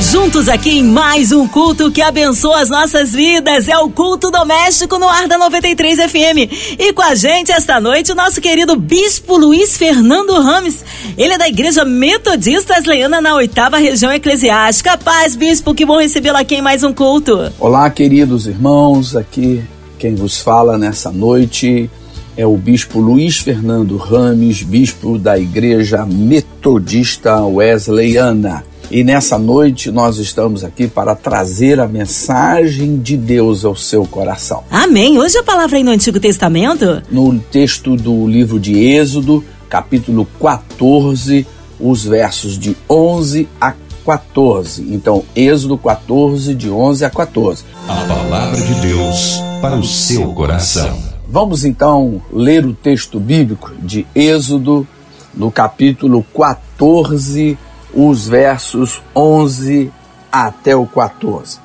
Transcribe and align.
Juntos 0.00 0.48
aqui 0.48 0.78
em 0.78 0.84
mais 0.84 1.32
um 1.32 1.48
culto 1.48 1.90
que 1.90 2.00
abençoa 2.00 2.60
as 2.60 2.70
nossas 2.70 3.12
vidas. 3.12 3.66
É 3.66 3.76
o 3.78 3.90
culto 3.90 4.30
doméstico 4.30 4.96
no 4.96 5.08
ar 5.08 5.26
da 5.26 5.36
93 5.36 5.98
FM. 5.98 6.78
E 6.78 6.92
com 6.92 7.02
a 7.02 7.16
gente 7.16 7.50
esta 7.50 7.80
noite 7.80 8.12
o 8.12 8.14
nosso 8.14 8.40
querido 8.40 8.76
Bispo 8.76 9.36
Luiz 9.36 9.76
Fernando 9.76 10.40
Rames. 10.40 10.84
Ele 11.16 11.34
é 11.34 11.38
da 11.38 11.48
Igreja 11.48 11.84
Metodista 11.84 12.78
Asleana 12.78 13.20
na 13.20 13.34
oitava 13.34 13.76
região 13.76 14.12
eclesiástica. 14.12 14.96
Paz, 14.96 15.34
Bispo, 15.34 15.74
que 15.74 15.84
bom 15.84 15.98
recebê-lo 15.98 16.38
aqui 16.38 16.54
em 16.54 16.62
mais 16.62 16.84
um 16.84 16.92
culto. 16.92 17.52
Olá, 17.58 17.90
queridos 17.90 18.46
irmãos. 18.46 19.16
Aqui 19.16 19.64
quem 19.98 20.14
vos 20.14 20.38
fala 20.38 20.78
nessa 20.78 21.10
noite 21.10 21.90
é 22.36 22.46
o 22.46 22.56
Bispo 22.56 23.00
Luiz 23.00 23.38
Fernando 23.38 23.96
Rames, 23.96 24.62
Bispo 24.62 25.18
da 25.18 25.36
Igreja 25.36 26.06
Metodista 26.06 27.44
Wesleyana. 27.44 28.67
E 28.90 29.04
nessa 29.04 29.38
noite 29.38 29.90
nós 29.90 30.16
estamos 30.16 30.64
aqui 30.64 30.88
para 30.88 31.14
trazer 31.14 31.78
a 31.78 31.86
mensagem 31.86 32.96
de 32.96 33.18
Deus 33.18 33.62
ao 33.62 33.76
seu 33.76 34.06
coração. 34.06 34.64
Amém. 34.70 35.18
Hoje 35.18 35.36
a 35.36 35.42
palavra 35.42 35.76
aí 35.76 35.84
no 35.84 35.90
Antigo 35.90 36.18
Testamento? 36.18 37.02
No 37.10 37.38
texto 37.38 37.96
do 37.96 38.26
livro 38.26 38.58
de 38.58 38.78
Êxodo, 38.78 39.44
capítulo 39.68 40.26
14, 40.40 41.46
os 41.78 42.02
versos 42.02 42.58
de 42.58 42.74
11 42.88 43.46
a 43.60 43.74
14. 44.06 44.82
Então, 44.90 45.22
Êxodo 45.36 45.76
14, 45.76 46.54
de 46.54 46.70
11 46.70 47.04
a 47.04 47.10
14. 47.10 47.64
A 47.86 47.94
palavra 48.06 48.58
de 48.58 48.74
Deus 48.80 49.38
para 49.60 49.76
o 49.76 49.84
seu 49.84 50.32
coração. 50.32 50.96
Vamos 51.28 51.62
então 51.62 52.22
ler 52.32 52.64
o 52.64 52.72
texto 52.72 53.20
bíblico 53.20 53.70
de 53.82 54.06
Êxodo, 54.14 54.88
no 55.34 55.50
capítulo 55.50 56.24
14, 56.34 57.58
os 57.92 58.26
versos 58.28 59.02
11 59.14 59.90
até 60.30 60.76
o 60.76 60.86
14. 60.86 61.58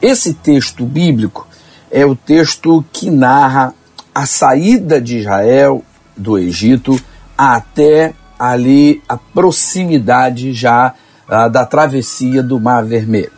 Esse 0.00 0.34
texto 0.34 0.84
bíblico 0.84 1.46
é 1.90 2.04
o 2.04 2.14
texto 2.14 2.84
que 2.92 3.10
narra 3.10 3.74
a 4.14 4.26
saída 4.26 5.00
de 5.00 5.18
Israel 5.18 5.82
do 6.16 6.38
Egito 6.38 6.98
até 7.36 8.14
ali 8.38 9.02
a 9.08 9.16
proximidade 9.16 10.52
já 10.52 10.94
ah, 11.28 11.48
da 11.48 11.64
travessia 11.64 12.42
do 12.42 12.60
Mar 12.60 12.84
Vermelho. 12.84 13.32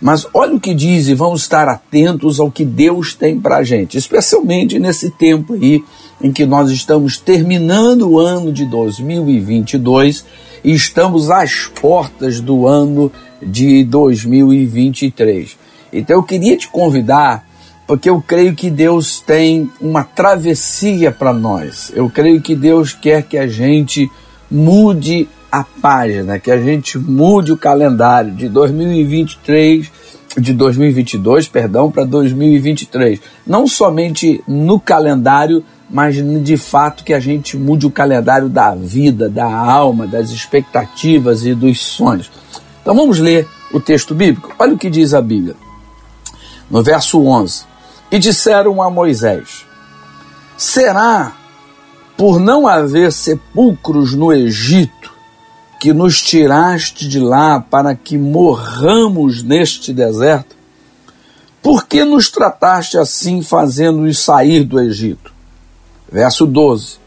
Mas 0.00 0.26
olha 0.34 0.56
o 0.56 0.60
que 0.60 0.74
diz 0.74 1.06
e 1.06 1.14
vamos 1.14 1.42
estar 1.42 1.68
atentos 1.68 2.40
ao 2.40 2.50
que 2.50 2.64
Deus 2.64 3.14
tem 3.14 3.40
para 3.40 3.58
a 3.58 3.62
gente, 3.62 3.96
especialmente 3.96 4.78
nesse 4.78 5.10
tempo 5.10 5.54
aí 5.54 5.84
em 6.20 6.32
que 6.32 6.46
nós 6.46 6.70
estamos 6.70 7.16
terminando 7.16 8.08
o 8.08 8.18
ano 8.18 8.52
de 8.52 8.64
2022 8.66 10.24
e 10.64 10.72
estamos 10.72 11.30
às 11.30 11.66
portas 11.66 12.40
do 12.40 12.66
ano 12.66 13.10
de 13.42 13.84
2023. 13.84 15.56
Então 15.92 16.16
eu 16.16 16.22
queria 16.22 16.56
te 16.56 16.68
convidar, 16.68 17.44
porque 17.86 18.08
eu 18.08 18.22
creio 18.22 18.54
que 18.54 18.70
Deus 18.70 19.20
tem 19.20 19.70
uma 19.80 20.04
travessia 20.04 21.10
para 21.10 21.32
nós. 21.32 21.92
Eu 21.94 22.08
creio 22.08 22.40
que 22.40 22.54
Deus 22.54 22.92
quer 22.92 23.22
que 23.24 23.36
a 23.36 23.46
gente 23.46 24.10
mude 24.50 25.28
a 25.50 25.64
página, 25.64 26.38
que 26.38 26.50
a 26.50 26.58
gente 26.58 26.96
mude 26.98 27.52
o 27.52 27.58
calendário 27.58 28.32
de 28.32 28.48
2023 28.48 29.90
de 30.38 30.54
2022, 30.54 31.46
perdão, 31.48 31.90
para 31.90 32.04
2023. 32.04 33.20
Não 33.46 33.66
somente 33.66 34.42
no 34.48 34.80
calendário, 34.80 35.62
mas 35.92 36.16
de 36.42 36.56
fato 36.56 37.04
que 37.04 37.12
a 37.12 37.20
gente 37.20 37.54
mude 37.58 37.86
o 37.86 37.90
calendário 37.90 38.48
da 38.48 38.74
vida, 38.74 39.28
da 39.28 39.44
alma, 39.44 40.06
das 40.06 40.30
expectativas 40.30 41.44
e 41.44 41.54
dos 41.54 41.80
sonhos. 41.80 42.30
Então 42.80 42.94
vamos 42.94 43.18
ler 43.18 43.46
o 43.70 43.78
texto 43.78 44.14
bíblico. 44.14 44.54
Olha 44.58 44.72
o 44.72 44.78
que 44.78 44.88
diz 44.88 45.12
a 45.12 45.20
Bíblia. 45.20 45.54
No 46.70 46.82
verso 46.82 47.22
11: 47.22 47.64
E 48.10 48.18
disseram 48.18 48.80
a 48.80 48.88
Moisés: 48.88 49.66
Será 50.56 51.36
por 52.16 52.40
não 52.40 52.66
haver 52.66 53.12
sepulcros 53.12 54.14
no 54.14 54.32
Egito 54.32 55.12
que 55.78 55.92
nos 55.92 56.22
tiraste 56.22 57.06
de 57.06 57.20
lá 57.20 57.60
para 57.60 57.94
que 57.94 58.16
morramos 58.16 59.42
neste 59.42 59.92
deserto? 59.92 60.56
Por 61.60 61.86
que 61.86 62.02
nos 62.02 62.30
trataste 62.30 62.96
assim, 62.96 63.42
fazendo-nos 63.42 64.18
sair 64.18 64.64
do 64.64 64.80
Egito? 64.80 65.31
Verso 66.12 66.44
12: 66.44 66.98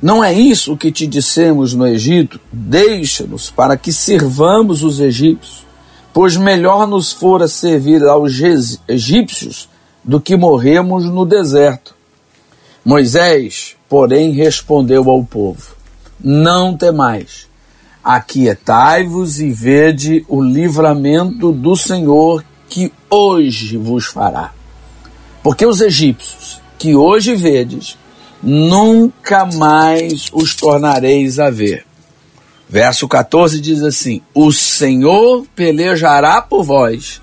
Não 0.00 0.24
é 0.24 0.32
isso 0.32 0.76
que 0.76 0.90
te 0.90 1.06
dissemos 1.06 1.74
no 1.74 1.86
Egito? 1.86 2.40
Deixa-nos 2.50 3.50
para 3.50 3.76
que 3.76 3.92
sirvamos 3.92 4.82
os 4.82 4.98
egípcios, 4.98 5.66
pois 6.12 6.36
melhor 6.38 6.86
nos 6.86 7.12
fora 7.12 7.46
servir 7.46 8.02
aos 8.04 8.32
egípcios 8.88 9.68
do 10.02 10.18
que 10.18 10.36
morremos 10.36 11.04
no 11.04 11.26
deserto. 11.26 11.94
Moisés, 12.82 13.76
porém, 13.88 14.32
respondeu 14.32 15.10
ao 15.10 15.22
povo: 15.22 15.76
Não 16.18 16.74
temais, 16.74 17.46
aquietai-vos 18.02 19.38
e 19.38 19.50
vede 19.50 20.24
o 20.28 20.40
livramento 20.42 21.52
do 21.52 21.76
Senhor 21.76 22.42
que 22.70 22.90
hoje 23.10 23.76
vos 23.76 24.06
fará. 24.06 24.52
Porque 25.42 25.66
os 25.66 25.82
egípcios 25.82 26.60
que 26.78 26.94
hoje 26.94 27.34
vedes, 27.34 27.98
nunca 28.42 29.46
mais 29.46 30.30
os 30.32 30.54
tornareis 30.54 31.38
a 31.38 31.50
ver. 31.50 31.84
Verso 32.68 33.06
14 33.06 33.60
diz 33.60 33.82
assim: 33.82 34.20
O 34.34 34.52
Senhor 34.52 35.46
pelejará 35.54 36.42
por 36.42 36.64
vós, 36.64 37.20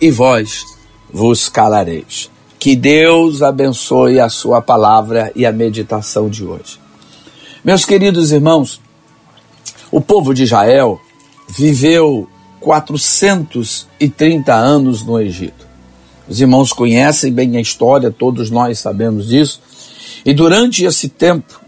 e 0.00 0.10
vós 0.10 0.64
vos 1.12 1.48
calareis. 1.48 2.30
Que 2.58 2.74
Deus 2.74 3.42
abençoe 3.42 4.18
a 4.18 4.28
sua 4.28 4.60
palavra 4.60 5.30
e 5.36 5.46
a 5.46 5.52
meditação 5.52 6.28
de 6.28 6.44
hoje. 6.44 6.80
Meus 7.64 7.84
queridos 7.84 8.32
irmãos, 8.32 8.80
o 9.90 10.00
povo 10.00 10.32
de 10.34 10.42
Israel 10.44 11.00
viveu 11.48 12.28
430 12.60 14.52
anos 14.52 15.04
no 15.04 15.20
Egito. 15.20 15.66
Os 16.28 16.40
irmãos 16.40 16.72
conhecem 16.72 17.32
bem 17.32 17.56
a 17.56 17.60
história, 17.60 18.10
todos 18.10 18.50
nós 18.50 18.80
sabemos 18.80 19.28
disso. 19.28 19.60
E 20.24 20.34
durante 20.34 20.84
esse 20.84 21.08
tempo, 21.08 21.60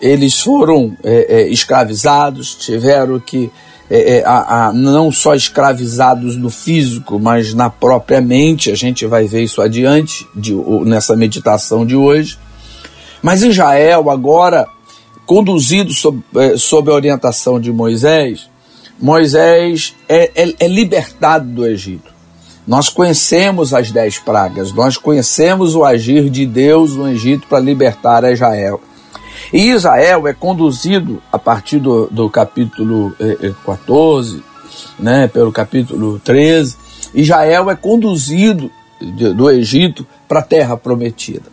eles 0.00 0.40
foram 0.40 0.96
é, 1.02 1.42
é, 1.42 1.48
escravizados, 1.48 2.54
tiveram 2.54 3.18
que, 3.18 3.50
é, 3.90 4.18
é, 4.18 4.24
a, 4.24 4.66
a, 4.66 4.72
não 4.72 5.10
só 5.10 5.34
escravizados 5.34 6.36
no 6.36 6.50
físico, 6.50 7.18
mas 7.18 7.54
na 7.54 7.70
própria 7.70 8.20
mente, 8.20 8.70
a 8.70 8.74
gente 8.74 9.06
vai 9.06 9.26
ver 9.26 9.42
isso 9.42 9.60
adiante, 9.60 10.26
de, 10.34 10.54
nessa 10.84 11.16
meditação 11.16 11.84
de 11.84 11.96
hoje. 11.96 12.38
Mas 13.22 13.42
Israel, 13.42 14.10
agora, 14.10 14.66
conduzido 15.26 15.92
sob, 15.92 16.22
é, 16.36 16.56
sob 16.56 16.90
a 16.90 16.94
orientação 16.94 17.58
de 17.58 17.72
Moisés, 17.72 18.48
Moisés 19.00 19.94
é, 20.08 20.30
é, 20.34 20.54
é 20.60 20.68
libertado 20.68 21.46
do 21.46 21.66
Egito. 21.66 22.13
Nós 22.66 22.88
conhecemos 22.88 23.74
as 23.74 23.90
dez 23.90 24.18
pragas, 24.18 24.72
nós 24.72 24.96
conhecemos 24.96 25.74
o 25.74 25.84
agir 25.84 26.30
de 26.30 26.46
Deus 26.46 26.96
no 26.96 27.08
Egito 27.08 27.46
para 27.46 27.60
libertar 27.60 28.24
Israel. 28.32 28.80
E 29.52 29.70
Israel 29.70 30.26
é 30.26 30.32
conduzido 30.32 31.22
a 31.30 31.38
partir 31.38 31.78
do, 31.78 32.06
do 32.06 32.30
capítulo 32.30 33.14
eh, 33.20 33.52
14, 33.66 34.38
eh, 34.38 34.42
né, 34.98 35.28
pelo 35.28 35.52
capítulo 35.52 36.18
13, 36.20 36.76
Israel 37.14 37.70
é 37.70 37.76
conduzido 37.76 38.70
do 39.00 39.50
Egito 39.50 40.06
para 40.26 40.40
a 40.40 40.42
terra 40.42 40.76
prometida. 40.76 41.52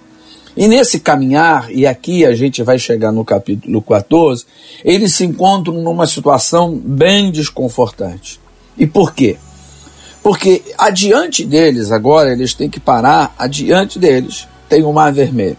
E 0.56 0.68
nesse 0.68 1.00
caminhar, 1.00 1.72
e 1.72 1.86
aqui 1.86 2.26
a 2.26 2.34
gente 2.34 2.64
vai 2.64 2.78
chegar 2.78 3.12
no 3.12 3.24
capítulo 3.24 3.82
14, 3.82 4.46
eles 4.84 5.14
se 5.14 5.26
encontram 5.26 5.76
numa 5.82 6.08
situação 6.08 6.76
bem 6.76 7.32
desconfortante. 7.32 8.40
E 8.78 8.86
por 8.86 9.14
quê? 9.14 9.38
Porque 10.24 10.62
adiante 10.78 11.44
deles, 11.44 11.92
agora, 11.92 12.32
eles 12.32 12.54
têm 12.54 12.70
que 12.70 12.80
parar, 12.80 13.34
adiante 13.38 13.98
deles 13.98 14.48
tem 14.70 14.84
o 14.84 14.94
Mar 14.94 15.12
Vermelho. 15.12 15.58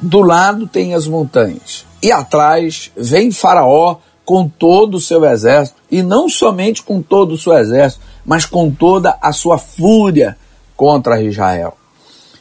Do 0.00 0.20
lado 0.20 0.66
tem 0.66 0.94
as 0.94 1.06
montanhas. 1.06 1.84
E 2.02 2.12
atrás 2.12 2.92
vem 2.96 3.32
Faraó 3.32 3.96
com 4.24 4.48
todo 4.48 4.96
o 4.96 5.00
seu 5.00 5.24
exército, 5.24 5.78
e 5.90 6.02
não 6.02 6.28
somente 6.28 6.82
com 6.82 7.00
todo 7.00 7.32
o 7.32 7.38
seu 7.38 7.54
exército, 7.54 8.02
mas 8.24 8.44
com 8.44 8.70
toda 8.70 9.16
a 9.22 9.32
sua 9.32 9.56
fúria 9.56 10.36
contra 10.76 11.22
Israel. 11.22 11.76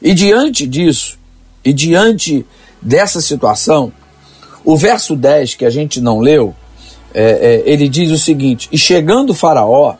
E 0.02 0.14
diante 0.14 0.68
disso, 0.68 1.18
e 1.64 1.72
diante 1.72 2.46
dessa 2.82 3.22
situação, 3.22 3.92
o 4.66 4.76
verso 4.76 5.16
10 5.16 5.56
que 5.56 5.66
a 5.66 5.70
gente 5.70 6.02
não 6.02 6.20
leu, 6.20 6.54
é, 7.14 7.24
é, 7.24 7.64
ele 7.66 7.88
diz 7.88 8.12
o 8.12 8.18
seguinte: 8.18 8.68
E 8.70 8.78
chegando 8.78 9.34
Faraó, 9.34 9.96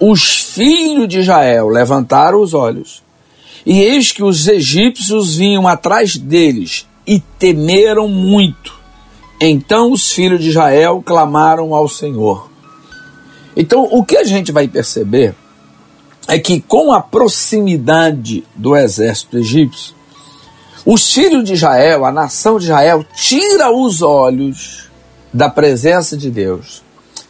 os 0.00 0.40
filhos 0.40 1.08
de 1.08 1.20
Israel 1.20 1.68
levantaram 1.68 2.40
os 2.40 2.52
olhos 2.54 3.02
E 3.64 3.80
eis 3.80 4.12
que 4.12 4.22
os 4.22 4.46
egípcios 4.46 5.36
vinham 5.36 5.66
atrás 5.66 6.16
deles 6.16 6.86
e 7.06 7.18
temeram 7.18 8.08
muito. 8.08 8.74
Então 9.40 9.92
os 9.92 10.12
filhos 10.12 10.42
de 10.42 10.50
Israel 10.50 11.02
clamaram 11.04 11.74
ao 11.74 11.88
Senhor. 11.88 12.48
Então 13.56 13.88
o 13.90 14.04
que 14.04 14.16
a 14.16 14.24
gente 14.24 14.52
vai 14.52 14.68
perceber 14.68 15.34
é 16.28 16.38
que 16.38 16.60
com 16.60 16.92
a 16.92 17.00
proximidade 17.00 18.44
do 18.54 18.76
exército 18.76 19.38
egípcio, 19.38 19.94
os 20.84 21.12
filhos 21.12 21.44
de 21.44 21.54
Israel, 21.54 22.04
a 22.04 22.12
nação 22.12 22.58
de 22.58 22.66
Israel, 22.66 23.04
tira 23.14 23.72
os 23.72 24.02
olhos 24.02 24.88
da 25.32 25.48
presença 25.48 26.16
de 26.16 26.30
Deus, 26.30 26.82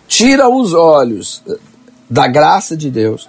tira 0.06 0.48
os 0.48 0.74
olhos 0.74 1.42
da 2.08 2.26
graça 2.26 2.76
de 2.76 2.90
Deus 2.90 3.28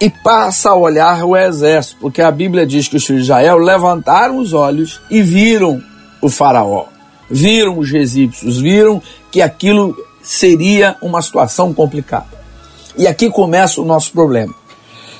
e 0.00 0.08
passa 0.08 0.70
a 0.70 0.76
olhar 0.76 1.24
o 1.24 1.36
exército, 1.36 1.96
porque 2.00 2.22
a 2.22 2.30
Bíblia 2.30 2.66
diz 2.66 2.86
que 2.86 2.96
os 2.96 3.04
filhos 3.04 3.22
de 3.22 3.26
Israel 3.26 3.58
levantaram 3.58 4.38
os 4.38 4.52
olhos 4.52 5.00
e 5.10 5.22
viram 5.22 5.82
o 6.22 6.28
faraó, 6.28 6.86
viram 7.28 7.78
os 7.78 7.92
egípcios, 7.92 8.58
viram 8.58 9.02
que 9.30 9.42
aquilo 9.42 9.96
seria 10.22 10.96
uma 11.02 11.20
situação 11.20 11.72
complicada. 11.74 12.38
E 12.96 13.06
aqui 13.06 13.30
começa 13.30 13.80
o 13.80 13.84
nosso 13.84 14.12
problema. 14.12 14.54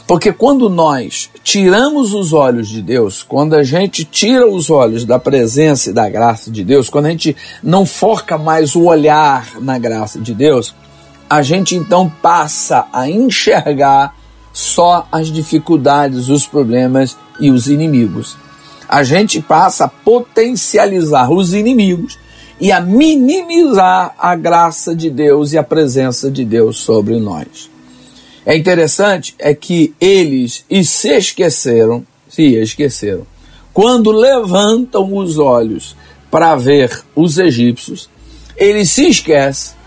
Porque 0.06 0.33
quando 0.33 0.71
nós 0.71 1.29
tiramos 1.45 2.15
os 2.15 2.33
olhos 2.33 2.69
de 2.69 2.81
Deus, 2.81 3.23
quando 3.23 3.55
a 3.55 3.62
gente 3.62 4.05
tira 4.05 4.49
os 4.49 4.71
olhos 4.71 5.05
da 5.05 5.19
presença 5.19 5.91
e 5.91 5.93
da 5.93 6.09
graça 6.09 6.50
de 6.50 6.65
Deus, 6.65 6.89
quando 6.89 7.06
a 7.06 7.11
gente 7.11 7.37
não 7.62 7.85
foca 7.85 8.39
mais 8.39 8.75
o 8.75 8.85
olhar 8.85 9.61
na 9.61 9.79
graça 9.79 10.19
de 10.19 10.35
Deus, 10.35 10.75
a 11.28 11.42
gente 11.42 11.75
então 11.75 12.10
passa 12.22 12.86
a 12.92 13.08
enxergar 13.08 14.14
só 14.52 15.06
as 15.12 15.28
dificuldades, 15.30 16.28
os 16.28 16.46
problemas 16.46 17.16
e 17.38 17.50
os 17.50 17.69
inimigos. 17.69 18.36
A 18.88 19.02
gente 19.02 19.40
passa 19.40 19.84
a 19.84 19.88
potencializar 19.88 21.30
os 21.30 21.52
inimigos 21.52 22.19
e 22.60 22.72
a 22.72 22.80
minimizar 22.80 24.14
a 24.19 24.34
graça 24.34 24.94
de 24.94 25.10
Deus 25.10 25.52
e 25.52 25.58
a 25.58 25.62
presença 25.62 26.30
de 26.30 26.44
Deus 26.44 26.78
sobre 26.78 27.19
nós. 27.20 27.70
É 28.44 28.56
interessante 28.56 29.34
é 29.38 29.54
que 29.54 29.94
eles 30.00 30.64
e 30.70 30.82
se 30.82 31.10
esqueceram, 31.10 32.04
se 32.28 32.54
esqueceram, 32.54 33.26
quando 33.72 34.10
levantam 34.10 35.14
os 35.14 35.38
olhos 35.38 35.94
para 36.30 36.56
ver 36.56 37.02
os 37.14 37.38
egípcios, 37.38 38.08
eles 38.56 38.90
se 38.90 39.08
esquecem 39.08 39.77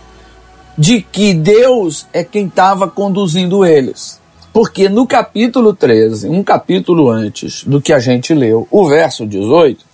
de 0.77 1.01
que 1.01 1.33
Deus 1.33 2.07
é 2.13 2.23
quem 2.23 2.47
estava 2.47 2.88
conduzindo 2.88 3.65
eles. 3.65 4.19
Porque 4.53 4.89
no 4.89 5.07
capítulo 5.07 5.73
13, 5.73 6.27
um 6.27 6.44
capítulo 6.44 7.09
antes 7.09 7.63
do 7.63 7.81
que 7.81 7.94
a 7.94 8.00
gente 8.00 8.33
leu, 8.33 8.68
o 8.69 8.88
verso 8.88 9.25
18, 9.25 9.85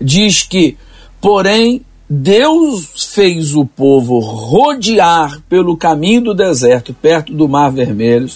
diz 0.00 0.42
que, 0.42 0.76
porém, 1.20 1.84
Deus 2.08 3.12
fez 3.14 3.54
o 3.54 3.64
povo 3.64 4.18
rodear 4.18 5.40
pelo 5.48 5.76
caminho 5.76 6.22
do 6.22 6.34
deserto, 6.34 6.92
perto 6.92 7.32
do 7.32 7.48
Mar 7.48 7.70
Vermelho, 7.70 8.28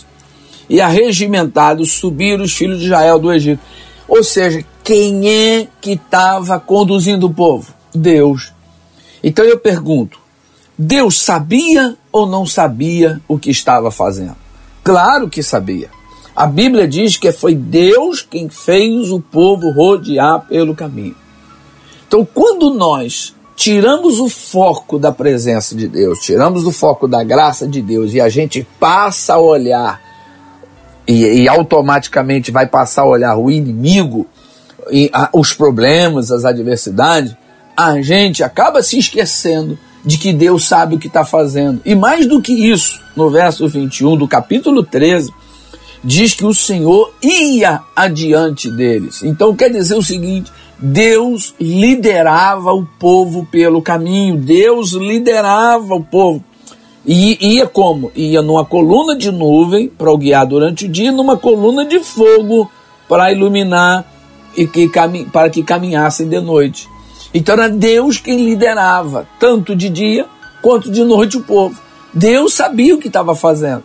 e 0.71 0.81
arregimentados 0.81 1.93
subir 1.93 2.41
os 2.41 2.55
filhos 2.55 2.79
de 2.79 2.87
Israel 2.87 3.19
do 3.19 3.33
Egito. 3.33 3.61
Ou 4.07 4.23
seja, 4.23 4.65
quem 4.85 5.29
é 5.29 5.69
que 5.81 5.93
estava 5.93 6.59
conduzindo 6.61 7.27
o 7.27 7.35
povo? 7.35 7.75
Deus. 7.95 8.53
Então 9.23 9.45
eu 9.45 9.59
pergunto: 9.59 10.19
Deus 10.79 11.21
sabia 11.21 11.97
ou 12.13 12.25
não 12.25 12.47
sabia 12.47 13.21
o 13.27 13.37
que 13.37 13.51
estava 13.51 13.91
fazendo? 13.91 14.37
Claro 14.85 15.29
que 15.29 15.43
sabia. 15.43 15.91
A 16.37 16.47
Bíblia 16.47 16.87
diz 16.87 17.17
que 17.17 17.33
foi 17.33 17.55
Deus 17.55 18.23
quem 18.23 18.49
fez 18.49 19.11
o 19.11 19.21
povo 19.21 19.73
rodear 19.73 20.47
pelo 20.47 20.77
caminho. 20.77 21.17
Então, 22.07 22.25
quando 22.25 22.73
nós 22.73 23.35
tiramos 23.57 24.21
o 24.21 24.29
foco 24.29 25.01
da 25.01 25.11
presença 25.11 25.75
de 25.75 25.89
Deus, 25.89 26.21
tiramos 26.21 26.65
o 26.65 26.71
foco 26.71 27.09
da 27.09 27.25
graça 27.25 27.67
de 27.67 27.83
Deus 27.83 28.15
e 28.15 28.21
a 28.21 28.29
gente 28.29 28.65
passa 28.79 29.35
a 29.35 29.39
olhar 29.41 30.01
e, 31.09 31.43
e 31.43 31.49
automaticamente 31.49 32.53
vai 32.53 32.69
passar 32.69 33.03
a 33.03 33.09
olhar 33.09 33.37
o 33.37 33.51
inimigo, 33.51 34.27
e, 34.93 35.11
a, 35.13 35.29
os 35.33 35.53
problemas, 35.55 36.31
as 36.31 36.45
adversidades, 36.45 37.35
a 37.77 38.01
gente 38.01 38.45
acaba 38.45 38.81
se 38.83 38.99
esquecendo 38.99 39.77
de 40.05 40.19
que 40.19 40.33
Deus 40.33 40.67
sabe 40.67 40.95
o 40.95 40.99
que 40.99 41.07
está 41.07 41.25
fazendo. 41.25 41.81
E 41.85 41.95
mais 41.95 42.27
do 42.27 42.41
que 42.41 42.53
isso, 42.53 43.01
no 43.17 43.31
verso 43.31 43.69
21 43.69 44.17
do 44.17 44.29
capítulo 44.29 44.83
13, 44.83 45.33
diz 46.03 46.35
que 46.35 46.47
o 46.47 46.55
Senhor 46.55 47.13
ia 47.23 47.83
adiante 47.95 48.71
deles. 48.71 49.23
Então 49.23 49.55
quer 49.55 49.71
dizer 49.71 49.97
o 49.97 50.03
seguinte: 50.03 50.51
Deus 50.79 51.55
liderava 51.61 52.73
o 52.73 52.87
povo 52.99 53.47
pelo 53.51 53.83
caminho, 53.83 54.37
Deus 54.37 54.93
liderava 54.93 55.95
o 55.95 56.05
povo. 56.05 56.45
E 57.07 57.55
ia 57.55 57.67
como? 57.67 58.13
Ia 58.15 58.43
numa 58.43 58.65
coluna 58.65 59.17
de 59.17 59.33
nuvem 59.33 59.89
para 59.89 60.13
o 60.13 60.19
guiar 60.19 60.47
durante 60.47 60.85
o 60.85 60.89
dia, 60.89 61.11
numa 61.11 61.37
coluna 61.37 61.85
de 61.85 62.01
fogo 62.01 62.71
para 63.09 63.33
iluminar 63.33 64.05
e 64.55 64.67
que, 64.67 64.91
para 65.33 65.49
que 65.49 65.63
caminhassem 65.63 66.29
de 66.29 66.41
noite. 66.41 66.89
Então 67.33 67.55
era 67.55 67.69
Deus 67.69 68.19
quem 68.19 68.45
liderava, 68.45 69.27
tanto 69.39 69.77
de 69.77 69.89
dia 69.89 70.27
quanto 70.63 70.91
de 70.91 71.05
noite 71.05 71.37
o 71.37 71.43
povo. 71.43 71.81
Deus 72.13 72.55
sabia 72.55 72.95
o 72.95 72.99
que 72.99 73.09
estava 73.09 73.35
fazendo. 73.35 73.85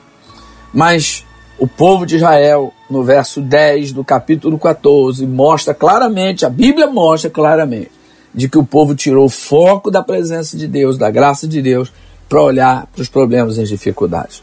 Mas 0.74 1.26
o 1.60 1.68
povo 1.68 2.06
de 2.06 2.16
Israel, 2.16 2.74
no 2.90 3.04
verso 3.04 3.42
10 3.42 3.92
do 3.92 4.04
capítulo 4.04 4.58
14, 4.58 5.26
mostra 5.28 5.74
claramente, 5.74 6.46
a 6.46 6.50
Bíblia 6.50 6.88
mostra 6.88 7.30
claramente, 7.30 7.92
de 8.34 8.50
que 8.50 8.58
o 8.58 8.66
povo 8.66 8.96
tirou 8.96 9.26
o 9.26 9.30
foco 9.30 9.92
da 9.92 10.02
presença 10.02 10.58
de 10.58 10.68
Deus, 10.68 10.98
da 10.98 11.12
graça 11.12 11.48
de 11.48 11.62
Deus, 11.62 11.92
para 12.28 12.42
olhar 12.42 12.88
para 12.88 13.02
os 13.02 13.10
problemas 13.10 13.58
e 13.58 13.62
as 13.62 13.70
dificuldades. 13.70 14.42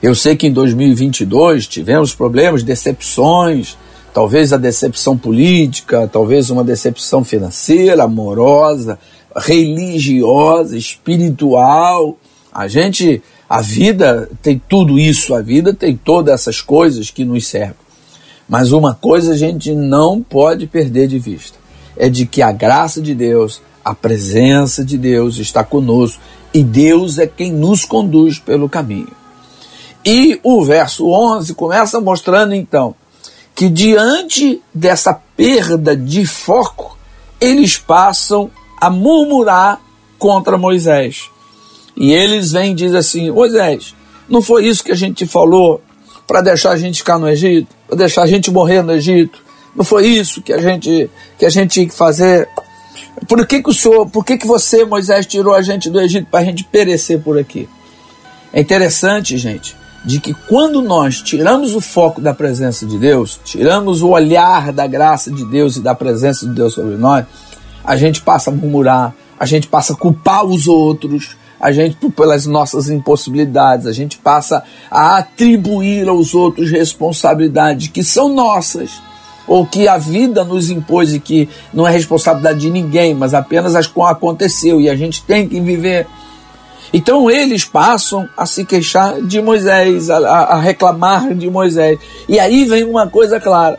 Eu 0.00 0.14
sei 0.14 0.36
que 0.36 0.46
em 0.46 0.52
2022 0.52 1.66
tivemos 1.66 2.14
problemas, 2.14 2.62
decepções, 2.62 3.76
talvez 4.14 4.52
a 4.52 4.56
decepção 4.56 5.18
política, 5.18 6.08
talvez 6.10 6.48
uma 6.48 6.62
decepção 6.62 7.24
financeira, 7.24 8.04
amorosa, 8.04 8.96
religiosa, 9.36 10.78
espiritual. 10.78 12.16
A 12.52 12.68
gente, 12.68 13.20
a 13.50 13.60
vida 13.60 14.30
tem 14.40 14.62
tudo 14.68 15.00
isso, 15.00 15.34
a 15.34 15.42
vida 15.42 15.74
tem 15.74 15.96
todas 15.96 16.32
essas 16.32 16.62
coisas 16.62 17.10
que 17.10 17.24
nos 17.24 17.48
cercam. 17.48 17.84
Mas 18.48 18.70
uma 18.70 18.94
coisa 18.94 19.32
a 19.32 19.36
gente 19.36 19.74
não 19.74 20.22
pode 20.22 20.68
perder 20.68 21.08
de 21.08 21.18
vista: 21.18 21.58
é 21.96 22.08
de 22.08 22.24
que 22.24 22.40
a 22.40 22.52
graça 22.52 23.02
de 23.02 23.16
Deus, 23.16 23.60
a 23.84 23.96
presença 23.96 24.84
de 24.84 24.96
Deus 24.96 25.38
está 25.38 25.64
conosco 25.64 26.22
e 26.52 26.62
Deus 26.62 27.18
é 27.18 27.26
quem 27.26 27.50
nos 27.50 27.84
conduz 27.84 28.38
pelo 28.38 28.68
caminho. 28.68 29.08
E 30.04 30.38
o 30.44 30.64
verso 30.64 31.08
11 31.08 31.54
começa 31.54 32.00
mostrando 32.00 32.54
então 32.54 32.94
que 33.54 33.68
diante 33.68 34.60
dessa 34.72 35.14
perda 35.36 35.96
de 35.96 36.26
foco, 36.26 36.98
eles 37.40 37.78
passam 37.78 38.50
a 38.80 38.90
murmurar 38.90 39.80
contra 40.18 40.58
Moisés. 40.58 41.30
E 41.96 42.12
eles 42.12 42.52
vêm 42.52 42.72
e 42.72 42.74
dizem 42.74 42.98
assim: 42.98 43.30
Moisés, 43.30 43.94
não 44.28 44.42
foi 44.42 44.66
isso 44.66 44.82
que 44.82 44.92
a 44.92 44.96
gente 44.96 45.26
falou 45.26 45.80
para 46.26 46.40
deixar 46.40 46.70
a 46.70 46.76
gente 46.76 46.98
ficar 46.98 47.18
no 47.18 47.28
Egito, 47.28 47.68
para 47.86 47.96
deixar 47.98 48.22
a 48.22 48.26
gente 48.26 48.50
morrer 48.50 48.82
no 48.82 48.92
Egito? 48.92 49.42
Não 49.76 49.84
foi 49.84 50.06
isso 50.06 50.42
que 50.42 50.52
a 50.52 50.58
gente 50.58 51.10
que 51.38 51.46
a 51.46 51.50
gente 51.50 51.72
tinha 51.72 51.86
que 51.86 51.94
fazer? 51.94 52.48
Por 53.28 53.46
que, 53.46 53.62
que 53.62 53.70
o 53.70 53.74
senhor, 53.74 54.08
por 54.08 54.24
que, 54.24 54.36
que 54.36 54.46
você, 54.46 54.84
Moisés, 54.84 55.26
tirou 55.26 55.54
a 55.54 55.62
gente 55.62 55.88
do 55.88 56.00
Egito 56.00 56.26
para 56.30 56.40
a 56.40 56.44
gente 56.44 56.64
perecer 56.64 57.20
por 57.20 57.38
aqui? 57.38 57.68
É 58.52 58.60
interessante, 58.60 59.36
gente, 59.36 59.76
de 60.04 60.20
que 60.20 60.34
quando 60.34 60.82
nós 60.82 61.22
tiramos 61.22 61.74
o 61.74 61.80
foco 61.80 62.20
da 62.20 62.34
presença 62.34 62.84
de 62.84 62.98
Deus, 62.98 63.40
tiramos 63.44 64.02
o 64.02 64.08
olhar 64.08 64.72
da 64.72 64.86
graça 64.86 65.30
de 65.30 65.44
Deus 65.46 65.76
e 65.76 65.80
da 65.80 65.94
presença 65.94 66.46
de 66.46 66.52
Deus 66.52 66.74
sobre 66.74 66.96
nós, 66.96 67.24
a 67.82 67.96
gente 67.96 68.20
passa 68.20 68.50
a 68.50 68.54
murmurar, 68.54 69.14
a 69.38 69.46
gente 69.46 69.66
passa 69.66 69.94
a 69.94 69.96
culpar 69.96 70.44
os 70.44 70.68
outros, 70.68 71.36
a 71.58 71.72
gente 71.72 71.96
pelas 72.10 72.44
nossas 72.44 72.90
impossibilidades, 72.90 73.86
a 73.86 73.92
gente 73.92 74.18
passa 74.18 74.62
a 74.90 75.16
atribuir 75.16 76.08
aos 76.08 76.34
outros 76.34 76.70
responsabilidades 76.70 77.88
que 77.88 78.04
são 78.04 78.28
nossas 78.28 79.02
ou 79.46 79.66
que 79.66 79.88
a 79.88 79.96
vida 79.96 80.44
nos 80.44 80.70
impôs 80.70 81.14
e 81.14 81.20
que 81.20 81.48
não 81.72 81.86
é 81.86 81.90
responsabilidade 81.90 82.60
de 82.60 82.70
ninguém, 82.70 83.14
mas 83.14 83.34
apenas 83.34 83.74
as 83.74 83.86
que 83.86 84.00
aconteceu 84.00 84.80
e 84.80 84.88
a 84.88 84.96
gente 84.96 85.22
tem 85.22 85.48
que 85.48 85.60
viver 85.60 86.06
então 86.96 87.28
eles 87.28 87.64
passam 87.64 88.28
a 88.36 88.46
se 88.46 88.64
queixar 88.64 89.20
de 89.20 89.42
Moisés, 89.42 90.08
a, 90.08 90.16
a, 90.16 90.60
reclamar 90.60 91.34
de 91.34 91.50
Moisés. 91.50 91.98
E 92.28 92.38
aí 92.38 92.64
vem 92.64 92.84
uma 92.84 93.08
coisa 93.08 93.40
clara: 93.40 93.76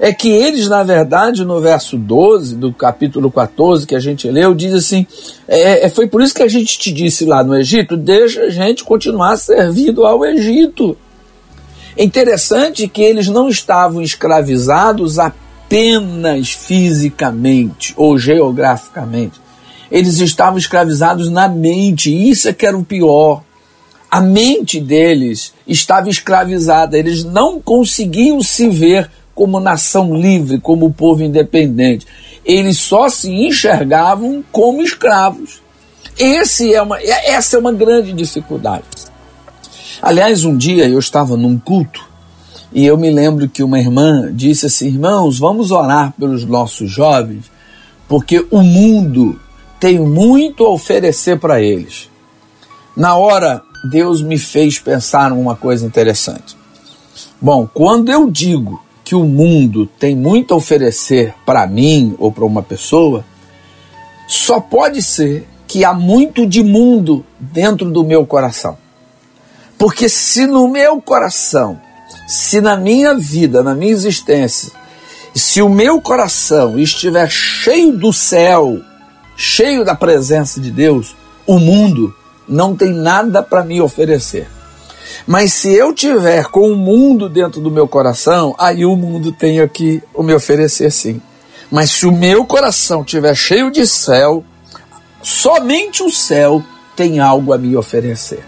é 0.00 0.12
que 0.12 0.28
eles, 0.28 0.68
na 0.68 0.82
verdade, 0.82 1.44
no 1.44 1.60
verso 1.60 1.96
12 1.96 2.56
do 2.56 2.72
capítulo 2.72 3.30
14 3.30 3.86
que 3.86 3.94
a 3.94 4.00
gente 4.00 4.28
leu, 4.28 4.56
diz 4.56 4.74
assim: 4.74 5.06
é, 5.46 5.86
é, 5.86 5.88
foi 5.88 6.08
por 6.08 6.20
isso 6.20 6.34
que 6.34 6.42
a 6.42 6.48
gente 6.48 6.76
te 6.80 6.92
disse 6.92 7.24
lá 7.24 7.44
no 7.44 7.56
Egito, 7.56 7.96
deixa 7.96 8.42
a 8.42 8.50
gente 8.50 8.82
continuar 8.82 9.36
servindo 9.36 10.04
ao 10.04 10.24
Egito. 10.24 10.98
É 11.96 12.02
interessante 12.02 12.88
que 12.88 13.02
eles 13.02 13.28
não 13.28 13.48
estavam 13.48 14.02
escravizados 14.02 15.20
apenas 15.20 16.50
fisicamente 16.50 17.94
ou 17.96 18.18
geograficamente. 18.18 19.41
Eles 19.92 20.20
estavam 20.20 20.56
escravizados 20.56 21.30
na 21.30 21.46
mente, 21.46 22.10
isso 22.10 22.48
é 22.48 22.52
que 22.54 22.64
era 22.64 22.76
o 22.78 22.82
pior. 22.82 23.42
A 24.10 24.22
mente 24.22 24.80
deles 24.80 25.52
estava 25.68 26.08
escravizada, 26.08 26.98
eles 26.98 27.24
não 27.24 27.60
conseguiam 27.60 28.42
se 28.42 28.70
ver 28.70 29.10
como 29.34 29.60
nação 29.60 30.16
livre, 30.16 30.58
como 30.58 30.90
povo 30.90 31.22
independente. 31.22 32.06
Eles 32.42 32.78
só 32.78 33.10
se 33.10 33.30
enxergavam 33.30 34.42
como 34.50 34.80
escravos. 34.82 35.60
Esse 36.18 36.72
é 36.72 36.80
uma, 36.80 36.98
é, 36.98 37.32
essa 37.32 37.56
é 37.56 37.60
uma 37.60 37.72
grande 37.72 38.14
dificuldade. 38.14 38.84
Aliás, 40.00 40.42
um 40.42 40.56
dia 40.56 40.88
eu 40.88 40.98
estava 40.98 41.36
num 41.36 41.58
culto 41.58 42.02
e 42.72 42.86
eu 42.86 42.96
me 42.96 43.10
lembro 43.10 43.46
que 43.46 43.62
uma 43.62 43.78
irmã 43.78 44.30
disse 44.32 44.64
assim: 44.64 44.86
irmãos, 44.86 45.38
vamos 45.38 45.70
orar 45.70 46.14
pelos 46.18 46.46
nossos 46.46 46.90
jovens, 46.90 47.44
porque 48.08 48.46
o 48.50 48.62
mundo 48.62 49.38
tem 49.82 49.98
muito 49.98 50.64
a 50.64 50.70
oferecer 50.70 51.40
para 51.40 51.60
eles. 51.60 52.08
Na 52.96 53.16
hora, 53.16 53.64
Deus 53.90 54.22
me 54.22 54.38
fez 54.38 54.78
pensar 54.78 55.32
uma 55.32 55.56
coisa 55.56 55.84
interessante. 55.84 56.56
Bom, 57.40 57.66
quando 57.66 58.08
eu 58.08 58.30
digo 58.30 58.80
que 59.02 59.16
o 59.16 59.24
mundo 59.24 59.88
tem 59.98 60.14
muito 60.14 60.54
a 60.54 60.56
oferecer 60.56 61.34
para 61.44 61.66
mim 61.66 62.14
ou 62.20 62.30
para 62.30 62.44
uma 62.44 62.62
pessoa, 62.62 63.24
só 64.28 64.60
pode 64.60 65.02
ser 65.02 65.48
que 65.66 65.84
há 65.84 65.92
muito 65.92 66.46
de 66.46 66.62
mundo 66.62 67.26
dentro 67.40 67.90
do 67.90 68.04
meu 68.04 68.24
coração. 68.24 68.78
Porque 69.76 70.08
se 70.08 70.46
no 70.46 70.68
meu 70.68 71.02
coração, 71.02 71.80
se 72.28 72.60
na 72.60 72.76
minha 72.76 73.16
vida, 73.16 73.64
na 73.64 73.74
minha 73.74 73.90
existência, 73.90 74.70
se 75.34 75.60
o 75.60 75.68
meu 75.68 76.00
coração 76.00 76.78
estiver 76.78 77.28
cheio 77.28 77.98
do 77.98 78.12
céu, 78.12 78.80
cheio 79.36 79.84
da 79.84 79.94
presença 79.94 80.60
de 80.60 80.70
Deus, 80.70 81.16
o 81.46 81.58
mundo 81.58 82.14
não 82.48 82.76
tem 82.76 82.92
nada 82.92 83.42
para 83.42 83.64
me 83.64 83.80
oferecer. 83.80 84.48
Mas 85.26 85.52
se 85.52 85.72
eu 85.72 85.94
tiver 85.94 86.46
com 86.46 86.70
o 86.70 86.76
mundo 86.76 87.28
dentro 87.28 87.60
do 87.60 87.70
meu 87.70 87.86
coração, 87.86 88.54
aí 88.58 88.84
o 88.84 88.96
mundo 88.96 89.32
tem 89.32 89.60
aqui 89.60 90.02
o 90.14 90.22
me 90.22 90.34
oferecer 90.34 90.90
sim. 90.90 91.20
Mas 91.70 91.90
se 91.90 92.06
o 92.06 92.12
meu 92.12 92.44
coração 92.44 93.02
estiver 93.02 93.34
cheio 93.34 93.70
de 93.70 93.86
céu, 93.86 94.44
somente 95.22 96.02
o 96.02 96.10
céu 96.10 96.62
tem 96.96 97.20
algo 97.20 97.52
a 97.52 97.58
me 97.58 97.76
oferecer. 97.76 98.44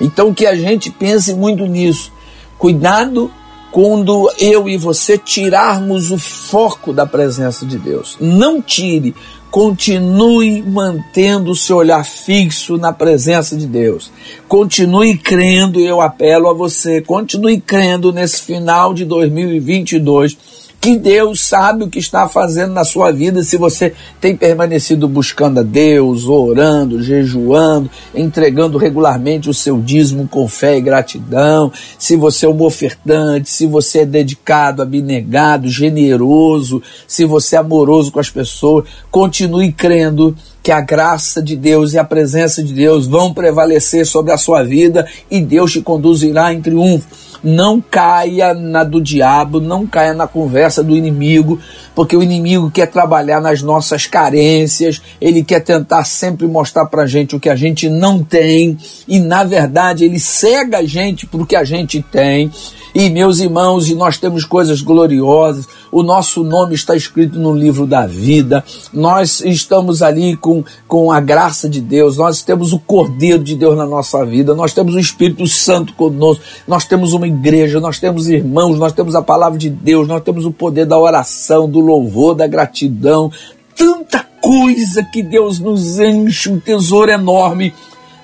Então 0.00 0.34
que 0.34 0.46
a 0.46 0.54
gente 0.54 0.90
pense 0.90 1.32
muito 1.34 1.64
nisso. 1.66 2.12
Cuidado 2.58 3.32
quando 3.70 4.30
eu 4.38 4.68
e 4.68 4.76
você 4.76 5.16
tirarmos 5.16 6.10
o 6.10 6.18
foco 6.18 6.92
da 6.92 7.06
presença 7.06 7.64
de 7.64 7.78
Deus. 7.78 8.16
Não 8.20 8.60
tire, 8.60 9.14
continue 9.50 10.62
mantendo 10.62 11.50
o 11.50 11.56
seu 11.56 11.78
olhar 11.78 12.04
fixo 12.04 12.76
na 12.76 12.92
presença 12.92 13.56
de 13.56 13.66
Deus. 13.66 14.10
Continue 14.46 15.18
crendo, 15.18 15.80
eu 15.80 16.00
apelo 16.00 16.48
a 16.48 16.52
você, 16.52 17.00
continue 17.00 17.60
crendo 17.60 18.12
nesse 18.12 18.42
final 18.42 18.94
de 18.94 19.04
2022 19.04 20.69
que 20.80 20.96
Deus 20.96 21.42
sabe 21.42 21.84
o 21.84 21.88
que 21.88 21.98
está 21.98 22.26
fazendo 22.26 22.72
na 22.72 22.84
sua 22.84 23.12
vida. 23.12 23.42
Se 23.42 23.58
você 23.58 23.92
tem 24.20 24.34
permanecido 24.34 25.06
buscando 25.06 25.60
a 25.60 25.62
Deus, 25.62 26.26
orando, 26.26 27.02
jejuando, 27.02 27.90
entregando 28.14 28.78
regularmente 28.78 29.50
o 29.50 29.54
seu 29.54 29.78
dízimo 29.78 30.26
com 30.26 30.48
fé 30.48 30.78
e 30.78 30.80
gratidão, 30.80 31.70
se 31.98 32.16
você 32.16 32.46
é 32.46 32.48
um 32.48 32.62
ofertante, 32.62 33.50
se 33.50 33.66
você 33.66 34.00
é 34.00 34.06
dedicado, 34.06 34.80
abnegado, 34.80 35.68
generoso, 35.68 36.82
se 37.06 37.26
você 37.26 37.56
é 37.56 37.58
amoroso 37.58 38.10
com 38.10 38.20
as 38.20 38.30
pessoas, 38.30 38.84
continue 39.10 39.72
crendo 39.72 40.34
que 40.62 40.70
a 40.70 40.80
graça 40.80 41.42
de 41.42 41.56
Deus 41.56 41.92
e 41.92 41.98
a 41.98 42.04
presença 42.04 42.62
de 42.62 42.72
Deus 42.72 43.06
vão 43.06 43.32
prevalecer 43.32 44.06
sobre 44.06 44.32
a 44.32 44.36
sua 44.36 44.62
vida 44.62 45.06
e 45.30 45.40
Deus 45.40 45.72
te 45.72 45.80
conduzirá 45.80 46.52
em 46.52 46.60
triunfo 46.60 47.30
não 47.42 47.80
caia 47.80 48.52
na 48.54 48.84
do 48.84 49.00
diabo, 49.00 49.60
não 49.60 49.86
caia 49.86 50.14
na 50.14 50.26
conversa 50.26 50.82
do 50.82 50.96
inimigo, 50.96 51.58
porque 51.94 52.16
o 52.16 52.22
inimigo 52.22 52.70
quer 52.70 52.86
trabalhar 52.86 53.40
nas 53.40 53.62
nossas 53.62 54.06
carências, 54.06 55.00
ele 55.20 55.42
quer 55.42 55.60
tentar 55.60 56.04
sempre 56.04 56.46
mostrar 56.46 56.86
pra 56.86 57.06
gente 57.06 57.34
o 57.34 57.40
que 57.40 57.48
a 57.48 57.56
gente 57.56 57.88
não 57.88 58.22
tem, 58.22 58.76
e 59.08 59.18
na 59.18 59.44
verdade 59.44 60.04
ele 60.04 60.20
cega 60.20 60.78
a 60.78 60.84
gente 60.84 61.26
pro 61.26 61.46
que 61.46 61.56
a 61.56 61.64
gente 61.64 62.02
tem. 62.02 62.50
E 62.94 63.08
meus 63.08 63.38
irmãos, 63.38 63.88
e 63.88 63.94
nós 63.94 64.18
temos 64.18 64.44
coisas 64.44 64.80
gloriosas, 64.80 65.68
o 65.92 66.02
nosso 66.02 66.42
nome 66.42 66.74
está 66.74 66.96
escrito 66.96 67.38
no 67.38 67.52
livro 67.52 67.86
da 67.86 68.06
vida, 68.06 68.64
nós 68.92 69.40
estamos 69.40 70.02
ali 70.02 70.36
com, 70.36 70.64
com 70.88 71.12
a 71.12 71.20
graça 71.20 71.68
de 71.68 71.80
Deus, 71.80 72.16
nós 72.16 72.42
temos 72.42 72.72
o 72.72 72.80
Cordeiro 72.80 73.44
de 73.44 73.54
Deus 73.54 73.76
na 73.76 73.86
nossa 73.86 74.24
vida, 74.24 74.54
nós 74.54 74.72
temos 74.72 74.94
o 74.94 74.98
Espírito 74.98 75.46
Santo 75.46 75.94
conosco, 75.94 76.42
nós 76.66 76.84
temos 76.84 77.12
uma 77.12 77.28
igreja, 77.28 77.78
nós 77.78 78.00
temos 78.00 78.28
irmãos, 78.28 78.78
nós 78.78 78.92
temos 78.92 79.14
a 79.14 79.22
palavra 79.22 79.58
de 79.58 79.70
Deus, 79.70 80.08
nós 80.08 80.22
temos 80.22 80.44
o 80.44 80.50
poder 80.50 80.84
da 80.84 80.98
oração, 80.98 81.68
do 81.68 81.78
louvor, 81.78 82.34
da 82.34 82.46
gratidão, 82.46 83.30
tanta 83.76 84.26
coisa 84.40 85.04
que 85.04 85.22
Deus 85.22 85.60
nos 85.60 86.00
enche, 86.00 86.50
um 86.50 86.58
tesouro 86.58 87.10
enorme. 87.10 87.72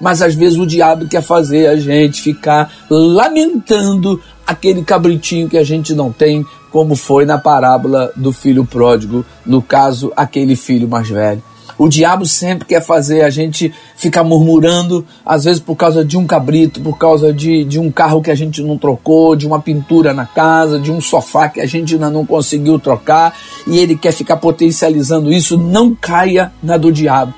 Mas 0.00 0.20
às 0.20 0.34
vezes 0.34 0.58
o 0.58 0.66
diabo 0.66 1.08
quer 1.08 1.22
fazer 1.22 1.68
a 1.68 1.76
gente 1.76 2.20
ficar 2.20 2.70
lamentando 2.90 4.20
aquele 4.46 4.82
cabritinho 4.82 5.48
que 5.48 5.58
a 5.58 5.64
gente 5.64 5.94
não 5.94 6.12
tem, 6.12 6.44
como 6.70 6.94
foi 6.94 7.24
na 7.24 7.38
parábola 7.38 8.12
do 8.14 8.32
filho 8.32 8.64
pródigo, 8.64 9.24
no 9.44 9.60
caso, 9.60 10.12
aquele 10.16 10.54
filho 10.54 10.88
mais 10.88 11.08
velho. 11.08 11.42
O 11.78 11.88
diabo 11.88 12.24
sempre 12.24 12.66
quer 12.66 12.82
fazer 12.82 13.22
a 13.22 13.28
gente 13.28 13.72
ficar 13.96 14.24
murmurando, 14.24 15.04
às 15.24 15.44
vezes 15.44 15.60
por 15.60 15.76
causa 15.76 16.02
de 16.02 16.16
um 16.16 16.26
cabrito, 16.26 16.80
por 16.80 16.96
causa 16.96 17.34
de, 17.34 17.64
de 17.64 17.78
um 17.78 17.90
carro 17.90 18.22
que 18.22 18.30
a 18.30 18.34
gente 18.34 18.62
não 18.62 18.78
trocou, 18.78 19.36
de 19.36 19.46
uma 19.46 19.60
pintura 19.60 20.14
na 20.14 20.24
casa, 20.24 20.78
de 20.78 20.90
um 20.90 21.02
sofá 21.02 21.48
que 21.50 21.60
a 21.60 21.66
gente 21.66 21.94
ainda 21.94 22.08
não 22.08 22.24
conseguiu 22.24 22.78
trocar, 22.78 23.36
e 23.66 23.78
ele 23.78 23.94
quer 23.94 24.12
ficar 24.12 24.38
potencializando 24.38 25.30
isso. 25.30 25.58
Não 25.58 25.94
caia 25.94 26.50
na 26.62 26.78
do 26.78 26.90
diabo. 26.90 27.34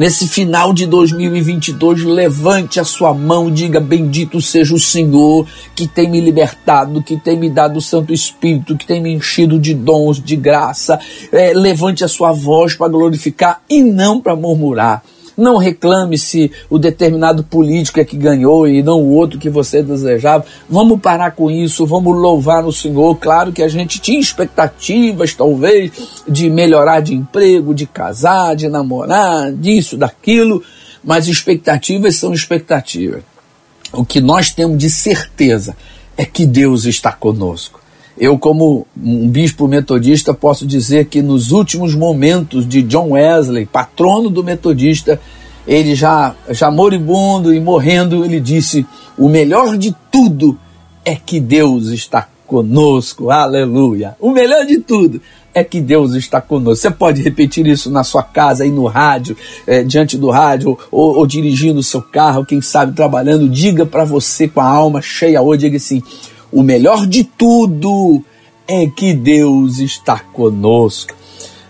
Nesse 0.00 0.26
final 0.26 0.72
de 0.72 0.86
2022, 0.86 2.04
levante 2.04 2.80
a 2.80 2.84
sua 2.84 3.12
mão 3.12 3.50
e 3.50 3.52
diga: 3.52 3.78
Bendito 3.78 4.40
seja 4.40 4.74
o 4.74 4.80
Senhor 4.80 5.46
que 5.74 5.86
tem 5.86 6.08
me 6.08 6.22
libertado, 6.22 7.02
que 7.02 7.18
tem 7.18 7.38
me 7.38 7.50
dado 7.50 7.76
o 7.76 7.82
Santo 7.82 8.10
Espírito, 8.10 8.78
que 8.78 8.86
tem 8.86 8.98
me 8.98 9.12
enchido 9.12 9.58
de 9.58 9.74
dons, 9.74 10.18
de 10.18 10.36
graça. 10.36 10.98
É, 11.30 11.52
levante 11.52 12.02
a 12.02 12.08
sua 12.08 12.32
voz 12.32 12.74
para 12.74 12.88
glorificar 12.88 13.60
e 13.68 13.82
não 13.82 14.22
para 14.22 14.34
murmurar. 14.34 15.02
Não 15.40 15.56
reclame 15.56 16.18
se 16.18 16.52
o 16.68 16.78
determinado 16.78 17.42
político 17.42 17.98
é 17.98 18.04
que 18.04 18.16
ganhou 18.16 18.68
e 18.68 18.82
não 18.82 19.00
o 19.00 19.14
outro 19.14 19.38
que 19.38 19.48
você 19.48 19.82
desejava. 19.82 20.44
Vamos 20.68 21.00
parar 21.00 21.30
com 21.32 21.50
isso, 21.50 21.86
vamos 21.86 22.16
louvar 22.16 22.64
o 22.64 22.72
Senhor. 22.72 23.16
Claro 23.16 23.52
que 23.52 23.62
a 23.62 23.68
gente 23.68 24.00
tinha 24.00 24.20
expectativas, 24.20 25.34
talvez, 25.34 25.92
de 26.28 26.50
melhorar 26.50 27.00
de 27.00 27.14
emprego, 27.14 27.74
de 27.74 27.86
casar, 27.86 28.54
de 28.54 28.68
namorar, 28.68 29.52
disso, 29.52 29.96
daquilo, 29.96 30.62
mas 31.02 31.26
expectativas 31.26 32.16
são 32.16 32.32
expectativas. 32.34 33.22
O 33.92 34.04
que 34.04 34.20
nós 34.20 34.50
temos 34.50 34.78
de 34.78 34.90
certeza 34.90 35.74
é 36.16 36.24
que 36.24 36.44
Deus 36.44 36.84
está 36.84 37.12
conosco. 37.12 37.79
Eu, 38.20 38.38
como 38.38 38.86
um 39.02 39.26
bispo 39.30 39.66
metodista, 39.66 40.34
posso 40.34 40.66
dizer 40.66 41.06
que 41.06 41.22
nos 41.22 41.52
últimos 41.52 41.94
momentos 41.94 42.68
de 42.68 42.82
John 42.82 43.12
Wesley, 43.12 43.64
patrono 43.64 44.28
do 44.28 44.44
metodista, 44.44 45.18
ele 45.66 45.94
já, 45.94 46.34
já 46.50 46.70
moribundo 46.70 47.54
e 47.54 47.58
morrendo, 47.58 48.22
ele 48.22 48.38
disse: 48.38 48.84
O 49.16 49.26
melhor 49.26 49.78
de 49.78 49.96
tudo 50.12 50.58
é 51.02 51.16
que 51.16 51.40
Deus 51.40 51.86
está 51.86 52.28
conosco, 52.46 53.30
aleluia. 53.30 54.14
O 54.20 54.32
melhor 54.32 54.66
de 54.66 54.78
tudo 54.80 55.22
é 55.54 55.64
que 55.64 55.80
Deus 55.80 56.14
está 56.14 56.40
conosco. 56.42 56.82
Você 56.82 56.90
pode 56.90 57.22
repetir 57.22 57.66
isso 57.66 57.90
na 57.90 58.04
sua 58.04 58.22
casa, 58.22 58.64
aí 58.64 58.70
no 58.70 58.86
rádio, 58.86 59.36
é, 59.66 59.82
diante 59.82 60.18
do 60.18 60.28
rádio, 60.30 60.76
ou, 60.90 61.16
ou, 61.16 61.26
dirigindo 61.26 61.80
o 61.80 61.82
seu 61.82 62.02
carro, 62.02 62.44
quem 62.44 62.60
sabe 62.60 62.92
trabalhando. 62.92 63.48
Diga 63.48 63.86
para 63.86 64.04
você 64.04 64.46
com 64.46 64.60
a 64.60 64.66
alma 64.66 65.00
cheia 65.00 65.40
hoje, 65.40 65.62
diga 65.62 65.76
assim: 65.76 66.02
o 66.52 66.62
melhor 66.62 67.06
de 67.06 67.24
tudo 67.24 68.22
é 68.66 68.86
que 68.86 69.12
Deus 69.12 69.78
está 69.78 70.18
conosco. 70.18 71.19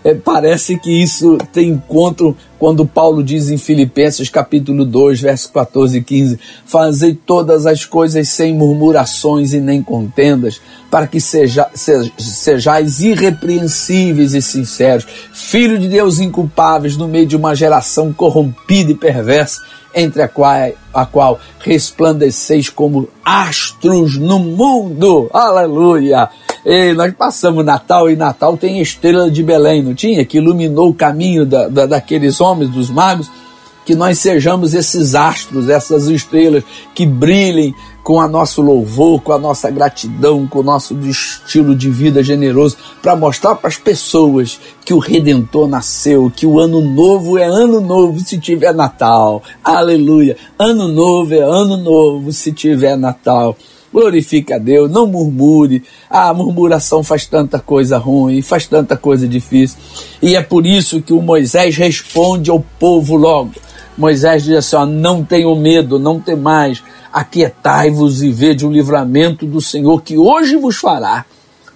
É, 0.03 0.15
parece 0.15 0.79
que 0.79 0.91
isso 0.91 1.37
tem 1.53 1.69
encontro 1.69 2.35
quando 2.57 2.87
Paulo 2.87 3.23
diz 3.23 3.49
em 3.49 3.57
Filipenses 3.57 4.29
capítulo 4.29 4.83
2, 4.83 5.21
verso 5.21 5.51
14 5.51 5.97
e 5.97 6.03
15: 6.03 6.39
Fazei 6.65 7.13
todas 7.13 7.67
as 7.67 7.85
coisas 7.85 8.27
sem 8.29 8.53
murmurações 8.53 9.53
e 9.53 9.59
nem 9.59 9.83
contendas, 9.83 10.59
para 10.89 11.05
que 11.05 11.21
seja, 11.21 11.69
seja, 11.75 12.11
sejais 12.17 13.01
irrepreensíveis 13.01 14.33
e 14.33 14.41
sinceros, 14.41 15.05
filho 15.33 15.77
de 15.77 15.87
Deus 15.87 16.19
inculpáveis 16.19 16.97
no 16.97 17.07
meio 17.07 17.27
de 17.27 17.35
uma 17.35 17.55
geração 17.55 18.11
corrompida 18.11 18.91
e 18.91 18.95
perversa 18.95 19.61
entre 19.93 20.23
a 20.23 20.27
qual, 20.27 20.71
a 20.93 21.05
qual 21.05 21.39
resplandeceis 21.59 22.69
como 22.69 23.07
astros 23.23 24.17
no 24.17 24.39
mundo. 24.39 25.29
Aleluia! 25.31 26.27
E 26.65 26.93
nós 26.93 27.13
passamos 27.13 27.65
Natal 27.65 28.09
e 28.09 28.15
Natal 28.15 28.55
tem 28.55 28.81
estrela 28.81 29.29
de 29.29 29.41
Belém, 29.41 29.81
não 29.81 29.95
tinha? 29.95 30.23
Que 30.23 30.37
iluminou 30.37 30.89
o 30.89 30.93
caminho 30.93 31.45
da, 31.45 31.67
da, 31.67 31.85
daqueles 31.85 32.39
homens, 32.39 32.69
dos 32.69 32.89
magos. 32.89 33.29
Que 33.83 33.95
nós 33.95 34.19
sejamos 34.19 34.75
esses 34.75 35.15
astros, 35.15 35.67
essas 35.67 36.07
estrelas 36.07 36.63
que 36.93 37.03
brilhem 37.03 37.73
com 38.03 38.21
a 38.21 38.27
nosso 38.27 38.61
louvor, 38.61 39.21
com 39.21 39.31
a 39.31 39.39
nossa 39.39 39.69
gratidão, 39.71 40.47
com 40.47 40.59
o 40.59 40.63
nosso 40.63 40.97
estilo 40.99 41.75
de 41.75 41.89
vida 41.89 42.23
generoso, 42.23 42.77
para 43.01 43.15
mostrar 43.15 43.55
para 43.55 43.67
as 43.67 43.77
pessoas 43.77 44.59
que 44.85 44.93
o 44.93 44.99
Redentor 44.99 45.67
nasceu, 45.67 46.31
que 46.35 46.45
o 46.45 46.59
ano 46.59 46.81
novo 46.81 47.37
é 47.37 47.45
ano 47.45 47.81
novo 47.81 48.19
se 48.19 48.39
tiver 48.39 48.73
Natal. 48.73 49.41
Aleluia! 49.63 50.37
Ano 50.57 50.87
novo 50.87 51.33
é 51.33 51.39
ano 51.39 51.77
novo 51.77 52.31
se 52.31 52.51
tiver 52.51 52.95
Natal. 52.95 53.57
Glorifique 53.93 54.53
a 54.53 54.57
Deus, 54.57 54.89
não 54.89 55.05
murmure. 55.05 55.83
A 56.09 56.33
murmuração 56.33 57.03
faz 57.03 57.25
tanta 57.25 57.59
coisa 57.59 57.97
ruim, 57.97 58.41
faz 58.41 58.65
tanta 58.65 58.95
coisa 58.95 59.27
difícil. 59.27 59.77
E 60.21 60.35
é 60.35 60.41
por 60.41 60.65
isso 60.65 61.01
que 61.01 61.13
o 61.13 61.21
Moisés 61.21 61.75
responde 61.75 62.49
ao 62.49 62.63
povo 62.79 63.15
logo. 63.15 63.51
Moisés 63.97 64.43
diz 64.43 64.55
assim: 64.57 64.75
ó, 64.75 64.85
não 64.85 65.23
tenham 65.23 65.55
medo, 65.55 65.99
não 65.99 66.19
tem 66.19 66.35
mais 66.35 66.81
aquietai-vos 67.11 68.23
e 68.23 68.31
vede 68.31 68.65
o 68.65 68.71
livramento 68.71 69.45
do 69.45 69.59
Senhor 69.59 70.01
que 70.01 70.17
hoje 70.17 70.55
vos 70.55 70.77
fará. 70.77 71.25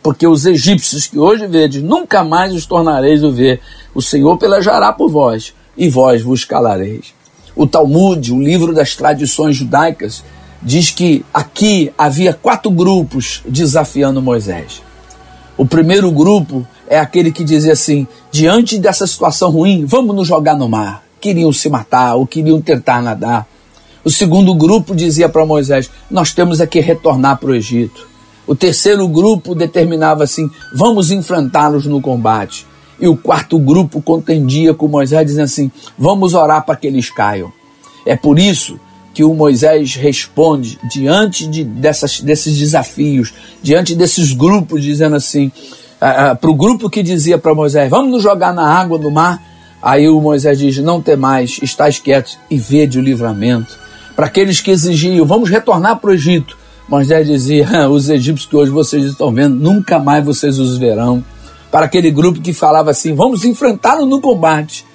Porque 0.01 0.27
os 0.27 0.45
egípcios 0.45 1.07
que 1.07 1.17
hoje 1.17 1.48
vedes, 1.48 1.81
nunca 1.81 2.24
mais 2.24 2.53
os 2.53 2.65
tornareis 2.65 3.24
a 3.24 3.29
ver. 3.29 3.60
O 3.93 4.01
Senhor 4.01 4.38
pelejará 4.38 4.93
por 4.93 5.10
vós, 5.10 5.53
e 5.75 5.89
vós 5.89 6.22
vos 6.22 6.45
calareis. 6.45 7.13
O 7.55 7.65
Talmud, 7.65 8.34
o 8.34 8.41
livro 8.41 8.74
das 8.74 8.95
tradições 8.95 9.55
judaicas, 9.55 10.24
diz 10.65 10.89
que 10.89 11.24
aqui 11.31 11.93
havia 11.95 12.34
quatro 12.34 12.72
grupos 12.72 13.43
desafiando 13.48 14.22
Moisés. 14.22 14.81
O 15.55 15.65
primeiro 15.65 16.12
grupo 16.12 16.67
é 16.88 17.00
aquele 17.00 17.31
que 17.31 17.43
dizia 17.43 17.74
assim: 17.74 18.07
diante 18.31 18.79
dessa 18.79 19.05
situação 19.05 19.51
ruim, 19.51 19.86
vamos 19.86 20.15
nos 20.15 20.27
jogar 20.27 20.57
no 20.57 20.67
mar. 20.67 21.03
Queriam 21.22 21.53
se 21.53 21.69
matar 21.69 22.15
ou 22.15 22.25
queriam 22.25 22.60
tentar 22.60 23.01
nadar. 23.01 23.48
O 24.03 24.10
segundo 24.10 24.53
grupo 24.55 24.95
dizia 24.95 25.29
para 25.29 25.45
Moisés: 25.45 25.89
Nós 26.10 26.34
temos 26.34 26.60
é 26.60 26.67
que 26.67 26.79
retornar 26.79 27.38
para 27.38 27.51
o 27.51 27.55
Egito. 27.55 28.07
O 28.48 28.55
terceiro 28.55 29.07
grupo 29.07 29.55
determinava 29.55 30.24
assim: 30.24 30.50
Vamos 30.75 31.12
enfrentá-los 31.12 31.86
no 31.86 32.01
combate. 32.01 32.65
E 33.00 33.07
o 33.07 33.17
quarto 33.17 33.60
grupo 33.60 34.01
contendia 34.01 34.74
com 34.74 34.88
Moisés, 34.88 35.25
dizendo 35.25 35.45
assim: 35.45 35.72
Vamos 35.98 36.34
orar 36.34 36.65
para 36.65 36.75
que 36.75 36.88
eles 36.88 37.10
caiam. 37.10 37.51
É 38.05 38.15
por 38.15 38.38
isso 38.38 38.79
que 39.15 39.24
o 39.24 39.34
Moisés 39.34 39.95
responde 39.95 40.77
diante 40.88 41.48
de 41.48 41.63
dessas, 41.63 42.22
desses 42.22 42.55
desafios, 42.55 43.34
diante 43.63 43.95
desses 43.95 44.34
grupos, 44.34 44.84
dizendo 44.84 45.15
assim: 45.15 45.51
para 46.00 46.50
o 46.50 46.53
grupo 46.53 46.89
que 46.89 47.01
dizia 47.01 47.39
para 47.39 47.55
Moisés: 47.55 47.89
Vamos 47.89 48.12
nos 48.12 48.22
jogar 48.22 48.53
na 48.53 48.67
água 48.67 49.00
do 49.00 49.10
mar. 49.10 49.41
Aí 49.81 50.07
o 50.07 50.22
Moisés 50.22 50.60
diz: 50.60 50.77
Não 50.77 51.01
temais, 51.01 51.57
estáis 51.63 51.98
quietos 51.98 52.38
e 52.51 52.57
vede 52.60 53.00
o 53.00 53.01
livramento 53.01 53.86
para 54.15 54.27
aqueles 54.27 54.62
que 54.62 54.72
exigiam, 54.72 55.25
vamos 55.25 55.50
retornar 55.50 56.00
para 56.00 56.10
o 56.10 56.13
Egito. 56.13 56.57
Moisés 56.88 57.27
dizia, 57.27 57.67
os 57.89 58.10
egípcios 58.10 58.50
que 58.50 58.55
hoje 58.55 58.72
vocês 58.72 59.03
estão 59.03 59.31
vendo, 59.31 59.55
nunca 59.55 60.00
mais 60.00 60.24
vocês 60.24 60.57
os 60.57 60.77
verão. 60.77 61.24
Para 61.69 61.88
aquele 61.88 62.10
grupo 62.10 62.39
que 62.39 62.53
falava 62.53 62.91
assim, 62.91 63.13
vamos 63.13 63.43
enfrentá-lo 63.43 64.05
no 64.05 64.22
combate. 64.22 64.86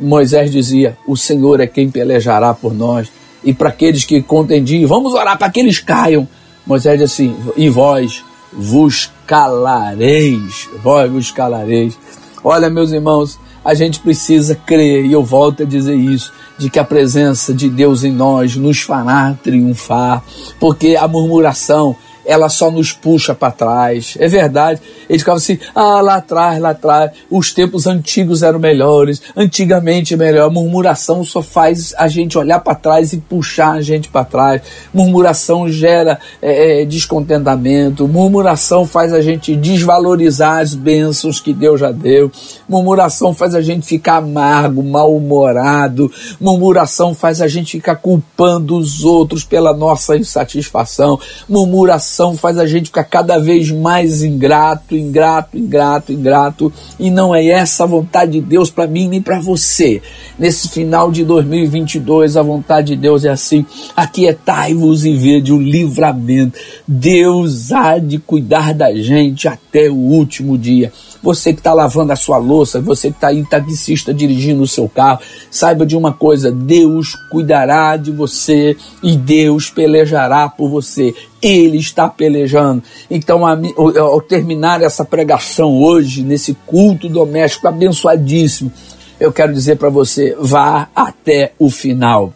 Moisés 0.00 0.50
dizia, 0.50 0.96
o 1.06 1.16
Senhor 1.16 1.60
é 1.60 1.66
quem 1.66 1.90
pelejará 1.90 2.54
por 2.54 2.72
nós. 2.72 3.08
E 3.42 3.54
para 3.54 3.70
aqueles 3.70 4.04
que 4.04 4.20
contendiam, 4.22 4.88
vamos 4.88 5.14
orar 5.14 5.38
para 5.38 5.50
que 5.50 5.60
eles 5.60 5.78
caiam. 5.78 6.28
Moisés 6.66 6.98
disse 6.98 7.22
assim, 7.22 7.36
e 7.56 7.68
vós 7.68 8.22
vos 8.52 9.10
calareis, 9.26 10.68
vós 10.82 11.10
vos 11.10 11.30
calareis. 11.30 11.98
Olha, 12.42 12.68
meus 12.68 12.92
irmãos, 12.92 13.38
a 13.64 13.74
gente 13.74 14.00
precisa 14.00 14.54
crer, 14.54 15.04
e 15.04 15.12
eu 15.12 15.22
volto 15.22 15.62
a 15.62 15.66
dizer 15.66 15.94
isso, 15.94 16.32
de 16.58 16.68
que 16.68 16.78
a 16.78 16.84
presença 16.84 17.54
de 17.54 17.68
Deus 17.68 18.04
em 18.04 18.12
nós 18.12 18.56
nos 18.56 18.80
fará 18.80 19.36
triunfar, 19.42 20.22
porque 20.58 20.96
a 20.96 21.06
murmuração 21.06 21.96
ela 22.30 22.48
só 22.48 22.70
nos 22.70 22.92
puxa 22.92 23.34
para 23.34 23.50
trás. 23.50 24.16
É 24.20 24.28
verdade. 24.28 24.80
Eles 25.08 25.22
ficavam 25.22 25.38
assim, 25.38 25.58
ah, 25.74 26.00
lá 26.00 26.14
atrás, 26.16 26.60
lá 26.60 26.70
atrás, 26.70 27.10
os 27.28 27.52
tempos 27.52 27.88
antigos 27.88 28.44
eram 28.44 28.60
melhores, 28.60 29.20
antigamente 29.36 30.16
melhor. 30.16 30.48
Murmuração 30.48 31.24
só 31.24 31.42
faz 31.42 31.92
a 31.98 32.06
gente 32.06 32.38
olhar 32.38 32.60
para 32.60 32.76
trás 32.76 33.12
e 33.12 33.16
puxar 33.16 33.72
a 33.72 33.82
gente 33.82 34.08
para 34.08 34.24
trás. 34.24 34.62
Murmuração 34.94 35.68
gera 35.68 36.20
é, 36.40 36.82
é, 36.82 36.84
descontentamento, 36.84 38.06
murmuração 38.06 38.86
faz 38.86 39.12
a 39.12 39.20
gente 39.20 39.56
desvalorizar 39.56 40.60
as 40.60 40.72
bênçãos 40.72 41.40
que 41.40 41.52
Deus 41.52 41.80
já 41.80 41.90
deu. 41.90 42.30
Murmuração 42.68 43.34
faz 43.34 43.56
a 43.56 43.60
gente 43.60 43.84
ficar 43.84 44.18
amargo, 44.18 44.84
mal-humorado. 44.84 46.10
Murmuração 46.40 47.12
faz 47.12 47.40
a 47.42 47.48
gente 47.48 47.72
ficar 47.72 47.96
culpando 47.96 48.76
os 48.76 49.04
outros 49.04 49.42
pela 49.42 49.74
nossa 49.74 50.16
insatisfação. 50.16 51.18
Murmuração 51.48 52.19
faz 52.36 52.58
a 52.58 52.66
gente 52.66 52.86
ficar 52.86 53.04
cada 53.04 53.38
vez 53.38 53.70
mais 53.70 54.22
ingrato, 54.22 54.96
ingrato, 54.96 55.56
ingrato, 55.56 56.12
ingrato, 56.12 56.72
e 56.98 57.10
não 57.10 57.34
é 57.34 57.44
essa 57.46 57.84
a 57.84 57.86
vontade 57.86 58.32
de 58.32 58.40
Deus 58.40 58.70
para 58.70 58.86
mim 58.86 59.08
nem 59.08 59.22
para 59.22 59.40
você. 59.40 60.02
Nesse 60.38 60.68
final 60.68 61.10
de 61.10 61.24
2022, 61.24 62.36
a 62.36 62.42
vontade 62.42 62.94
de 62.94 62.96
Deus 62.96 63.24
é 63.24 63.30
assim: 63.30 63.64
aquietai-vos 63.96 65.04
e 65.04 65.14
vede 65.14 65.52
o 65.52 65.60
livramento. 65.60 66.58
Deus 66.86 67.72
há 67.72 67.98
de 67.98 68.18
cuidar 68.18 68.74
da 68.74 68.94
gente 68.94 69.48
até 69.48 69.88
o 69.88 69.96
último 69.96 70.58
dia. 70.58 70.92
Você 71.22 71.52
que 71.52 71.60
está 71.60 71.74
lavando 71.74 72.12
a 72.12 72.16
sua 72.16 72.38
louça, 72.38 72.80
você 72.80 73.10
que 73.10 73.16
está 73.16 73.28
aí 73.28 73.44
taxista 73.44 74.12
dirigindo 74.14 74.62
o 74.62 74.66
seu 74.66 74.88
carro, 74.88 75.20
saiba 75.50 75.84
de 75.84 75.96
uma 75.96 76.12
coisa: 76.12 76.50
Deus 76.50 77.14
cuidará 77.30 77.96
de 77.96 78.10
você 78.10 78.76
e 79.02 79.16
Deus 79.16 79.68
pelejará 79.68 80.48
por 80.48 80.70
você. 80.70 81.14
Ele 81.42 81.78
está 81.78 82.08
pelejando. 82.08 82.82
Então, 83.10 83.42
ao 83.46 84.20
terminar 84.22 84.82
essa 84.82 85.04
pregação 85.04 85.82
hoje, 85.82 86.22
nesse 86.22 86.54
culto 86.66 87.08
doméstico 87.08 87.68
abençoadíssimo, 87.68 88.72
eu 89.18 89.30
quero 89.30 89.52
dizer 89.52 89.76
para 89.76 89.90
você: 89.90 90.34
vá 90.40 90.88
até 90.94 91.52
o 91.58 91.70
final. 91.70 92.32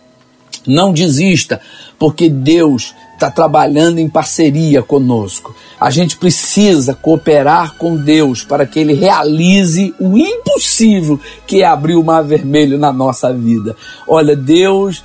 Não 0.66 0.92
desista, 0.92 1.60
porque 1.98 2.28
Deus 2.28 2.94
está 3.14 3.30
trabalhando 3.30 3.98
em 3.98 4.08
parceria 4.08 4.82
conosco. 4.82 5.54
A 5.80 5.90
gente 5.90 6.16
precisa 6.16 6.94
cooperar 6.94 7.76
com 7.76 7.96
Deus 7.96 8.44
para 8.44 8.66
que 8.66 8.78
Ele 8.78 8.92
realize 8.92 9.94
o 9.98 10.18
impossível, 10.18 11.18
que 11.46 11.62
é 11.62 11.66
abrir 11.66 11.96
o 11.96 12.04
mar 12.04 12.22
vermelho 12.22 12.78
na 12.78 12.92
nossa 12.92 13.32
vida. 13.32 13.76
Olha, 14.06 14.36
Deus 14.36 15.02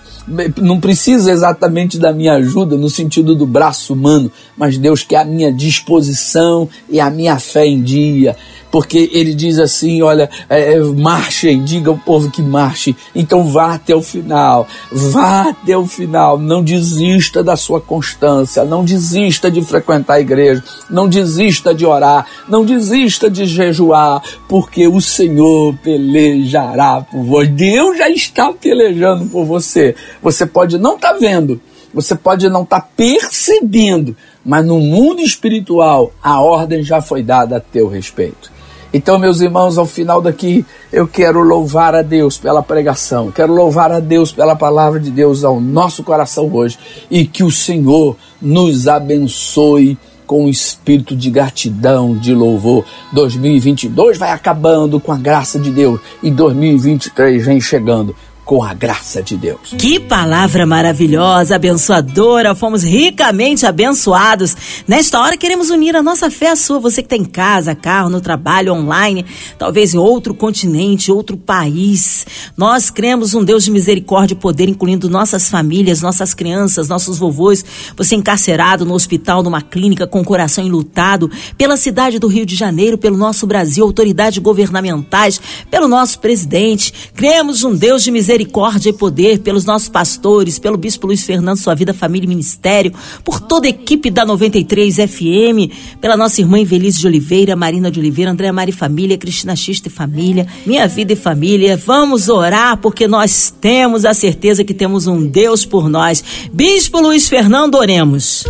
não 0.62 0.80
precisa 0.80 1.32
exatamente 1.32 1.98
da 1.98 2.14
minha 2.14 2.34
ajuda 2.34 2.78
no 2.78 2.90
sentido 2.90 3.34
do 3.34 3.48
braço 3.48 3.94
humano, 3.94 4.32
mas 4.56 4.78
Deus 4.78 5.04
quer 5.04 5.18
a 5.18 5.26
minha 5.26 5.52
disposição 5.52 6.70
e 6.88 7.00
a 7.00 7.10
minha 7.10 7.40
fé 7.40 7.66
em 7.66 7.82
dia 7.82 8.36
porque 8.72 9.10
ele 9.14 9.34
diz 9.34 9.60
assim: 9.60 10.02
olha, 10.02 10.30
é, 10.50 10.74
é, 10.74 10.80
marchem, 10.80 11.64
diga 11.64 11.90
ao 11.90 11.98
povo 11.98 12.30
que 12.30 12.42
marche, 12.42 12.96
então 13.16 13.46
vá 13.48 13.74
até 13.74 13.96
o 13.96 14.02
final, 14.02 14.68
vá 14.92 15.50
até 15.50 15.78
o 15.78 15.86
final, 15.86 16.38
não 16.38 16.64
desista 16.64 17.44
da 17.44 17.56
sua 17.56 17.82
constância, 17.82 18.64
não 18.64 18.84
desista 18.84 19.50
de 19.50 19.62
frequentar 19.62 20.16
a 20.16 20.22
igreja, 20.22 20.64
não 20.90 21.08
desista 21.08 21.74
de 21.74 21.86
orar, 21.86 22.26
não 22.48 22.66
desista 22.66 23.30
de 23.30 23.46
jejuar, 23.46 24.22
porque 24.48 24.88
o 24.88 25.02
Senhor 25.02 25.76
pelejará 25.84 27.02
por 27.02 27.24
vós. 27.24 27.50
Deus 27.50 27.98
já 27.98 28.10
está 28.10 28.54
pelejando 28.54 29.26
por 29.28 29.46
você. 29.46 29.96
Você 30.22 30.46
pode 30.46 30.78
não 30.78 30.96
estar 30.96 31.14
tá 31.14 31.20
vendo, 31.20 31.60
você 31.94 32.16
pode 32.16 32.48
não 32.50 32.64
estar 32.64 32.82
tá 32.82 32.88
percebendo, 32.96 34.16
mas 34.46 34.66
no 34.66 34.80
mundo 34.80 35.22
espiritual 35.22 36.12
a 36.22 36.40
ordem 36.40 36.84
já 36.84 37.02
foi 37.02 37.24
dada 37.24 37.58
a 37.58 37.60
teu 37.60 37.88
respeito. 37.88 38.59
Então, 38.92 39.20
meus 39.20 39.40
irmãos, 39.40 39.78
ao 39.78 39.86
final 39.86 40.20
daqui, 40.20 40.66
eu 40.92 41.08
quero 41.08 41.44
louvar 41.44 41.94
a 41.94 42.02
Deus 42.02 42.38
pela 42.40 42.64
pregação, 42.64 43.32
quero 43.32 43.54
louvar 43.54 43.92
a 43.92 44.00
Deus 44.00 44.32
pela 44.32 44.56
palavra 44.56 45.00
de 45.00 45.12
Deus 45.12 45.44
ao 45.44 45.62
nosso 45.62 46.04
coração 46.04 46.50
hoje. 46.52 46.78
E 47.10 47.26
que 47.26 47.44
o 47.44 47.52
Senhor 47.52 48.16
nos 48.42 48.88
abençoe 48.88 49.96
com 50.26 50.46
um 50.46 50.50
espírito 50.50 51.16
de 51.16 51.30
gratidão, 51.30 52.16
de 52.16 52.34
louvor. 52.34 52.86
2022 53.14 54.18
vai 54.18 54.32
acabando 54.32 55.00
com 55.00 55.12
a 55.12 55.18
graça 55.18 55.60
de 55.60 55.72
Deus 55.72 56.00
e 56.22 56.30
2023 56.30 57.46
vem 57.46 57.60
chegando 57.60 58.16
com 58.50 58.64
a 58.64 58.74
graça 58.74 59.22
de 59.22 59.38
Deus. 59.38 59.76
Que 59.78 60.00
palavra 60.00 60.66
maravilhosa, 60.66 61.54
abençoadora. 61.54 62.56
Fomos 62.56 62.82
ricamente 62.82 63.64
abençoados. 63.64 64.58
Nesta 64.88 65.20
hora 65.20 65.38
queremos 65.38 65.70
unir 65.70 65.96
a 65.96 66.02
nossa 66.02 66.32
fé 66.32 66.50
à 66.50 66.56
sua. 66.56 66.80
Você 66.80 67.04
que 67.04 67.06
está 67.06 67.16
em 67.16 67.26
casa, 67.26 67.76
carro, 67.76 68.10
no 68.10 68.20
trabalho, 68.20 68.74
online, 68.74 69.24
talvez 69.60 69.94
em 69.94 70.00
outro 70.00 70.34
continente, 70.34 71.12
outro 71.12 71.38
país. 71.38 72.26
Nós 72.58 72.90
cremos 72.90 73.36
um 73.36 73.44
Deus 73.44 73.66
de 73.66 73.70
misericórdia 73.70 74.34
e 74.34 74.38
poder, 74.38 74.68
incluindo 74.68 75.12
nossas 75.12 75.48
famílias, 75.48 76.02
nossas 76.02 76.34
crianças, 76.34 76.90
nossos 76.90 77.20
vovôs. 77.20 77.64
Você 77.96 78.16
encarcerado 78.16 78.84
no 78.84 78.96
hospital, 78.96 79.44
numa 79.44 79.62
clínica, 79.62 80.08
com 80.08 80.22
o 80.22 80.26
coração 80.26 80.66
enlutado, 80.66 81.30
pela 81.56 81.78
cidade 81.78 82.18
do 82.18 82.26
Rio 82.26 82.48
de 82.48 82.56
Janeiro, 82.56 82.98
pelo 82.98 83.16
nosso 83.16 83.46
Brasil, 83.46 83.86
autoridades 83.86 84.40
governamentais, 84.40 85.40
pelo 85.70 85.88
nosso 85.88 86.18
presidente. 86.18 87.12
Cremos 87.14 87.64
um 87.64 87.76
Deus 87.76 88.02
de 88.02 88.10
misericórdia 88.10 88.39
misericórdia 88.40 88.90
e 88.90 88.94
poder 88.94 89.40
pelos 89.40 89.66
nossos 89.66 89.90
pastores, 89.90 90.58
pelo 90.58 90.78
Bispo 90.78 91.08
Luiz 91.08 91.24
Fernando, 91.24 91.58
sua 91.58 91.76
vida, 91.76 91.94
família 91.94 92.26
e 92.26 92.30
ministério, 92.30 92.94
por 93.24 93.42
toda 93.42 93.68
a 93.68 93.70
equipe 93.70 94.10
da 94.10 94.26
93 94.26 94.96
FM, 94.96 96.00
pela 96.00 96.16
nossa 96.16 96.40
irmã 96.40 96.60
Invelise 96.60 97.00
de 97.00 97.08
Oliveira, 97.08 97.56
Marina 97.56 97.92
de 97.92 98.00
Oliveira, 98.00 98.32
Andréa 98.32 98.54
Mari 98.54 98.72
Família, 98.72 99.18
Cristina 99.18 99.56
Xista 99.56 99.90
e 99.90 99.92
Família, 99.92 100.48
Minha 100.66 100.88
Vida 100.88 101.14
e 101.14 101.16
Família. 101.16 101.76
Vamos 101.76 102.30
orar 102.30 102.78
porque 102.78 103.08
nós 103.08 103.54
temos 103.60 104.06
a 104.06 104.14
certeza 104.14 104.64
que 104.64 104.74
temos 104.74 105.08
um 105.08 105.26
Deus 105.26 105.66
por 105.66 105.90
nós. 105.90 106.24
Bispo 106.54 107.02
Luiz 107.02 107.28
Fernando, 107.28 107.76
oremos. 107.76 108.46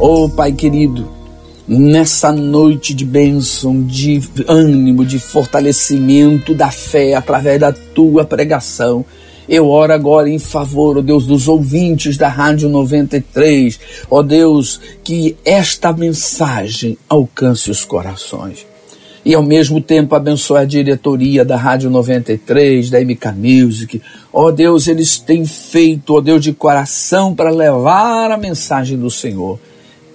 Ô 0.00 0.24
oh, 0.24 0.28
Pai 0.28 0.52
querido, 0.52 1.08
nessa 1.72 2.30
noite 2.30 2.92
de 2.92 3.02
bênção, 3.02 3.82
de 3.82 4.20
ânimo, 4.46 5.06
de 5.06 5.18
fortalecimento 5.18 6.54
da 6.54 6.70
fé 6.70 7.14
através 7.14 7.58
da 7.58 7.72
tua 7.72 8.26
pregação. 8.26 9.04
Eu 9.48 9.68
oro 9.68 9.92
agora 9.92 10.28
em 10.28 10.38
favor, 10.38 10.96
ó 10.96 11.00
oh 11.00 11.02
Deus, 11.02 11.26
dos 11.26 11.48
ouvintes 11.48 12.18
da 12.18 12.28
Rádio 12.28 12.68
93. 12.68 13.80
Ó 14.10 14.18
oh 14.18 14.22
Deus, 14.22 14.80
que 15.02 15.34
esta 15.44 15.92
mensagem 15.92 16.98
alcance 17.08 17.70
os 17.70 17.84
corações. 17.84 18.66
E 19.24 19.34
ao 19.34 19.42
mesmo 19.42 19.80
tempo 19.80 20.14
abençoe 20.14 20.58
a 20.58 20.64
diretoria 20.64 21.44
da 21.44 21.56
Rádio 21.56 21.88
93, 21.88 22.90
da 22.90 23.00
MK 23.00 23.32
Music. 23.34 24.02
Ó 24.32 24.46
oh 24.46 24.52
Deus, 24.52 24.88
eles 24.88 25.18
têm 25.18 25.46
feito, 25.46 26.16
ó 26.16 26.20
Deus, 26.20 26.42
de 26.42 26.52
coração 26.52 27.34
para 27.34 27.50
levar 27.50 28.30
a 28.30 28.36
mensagem 28.36 28.98
do 28.98 29.10
Senhor. 29.10 29.58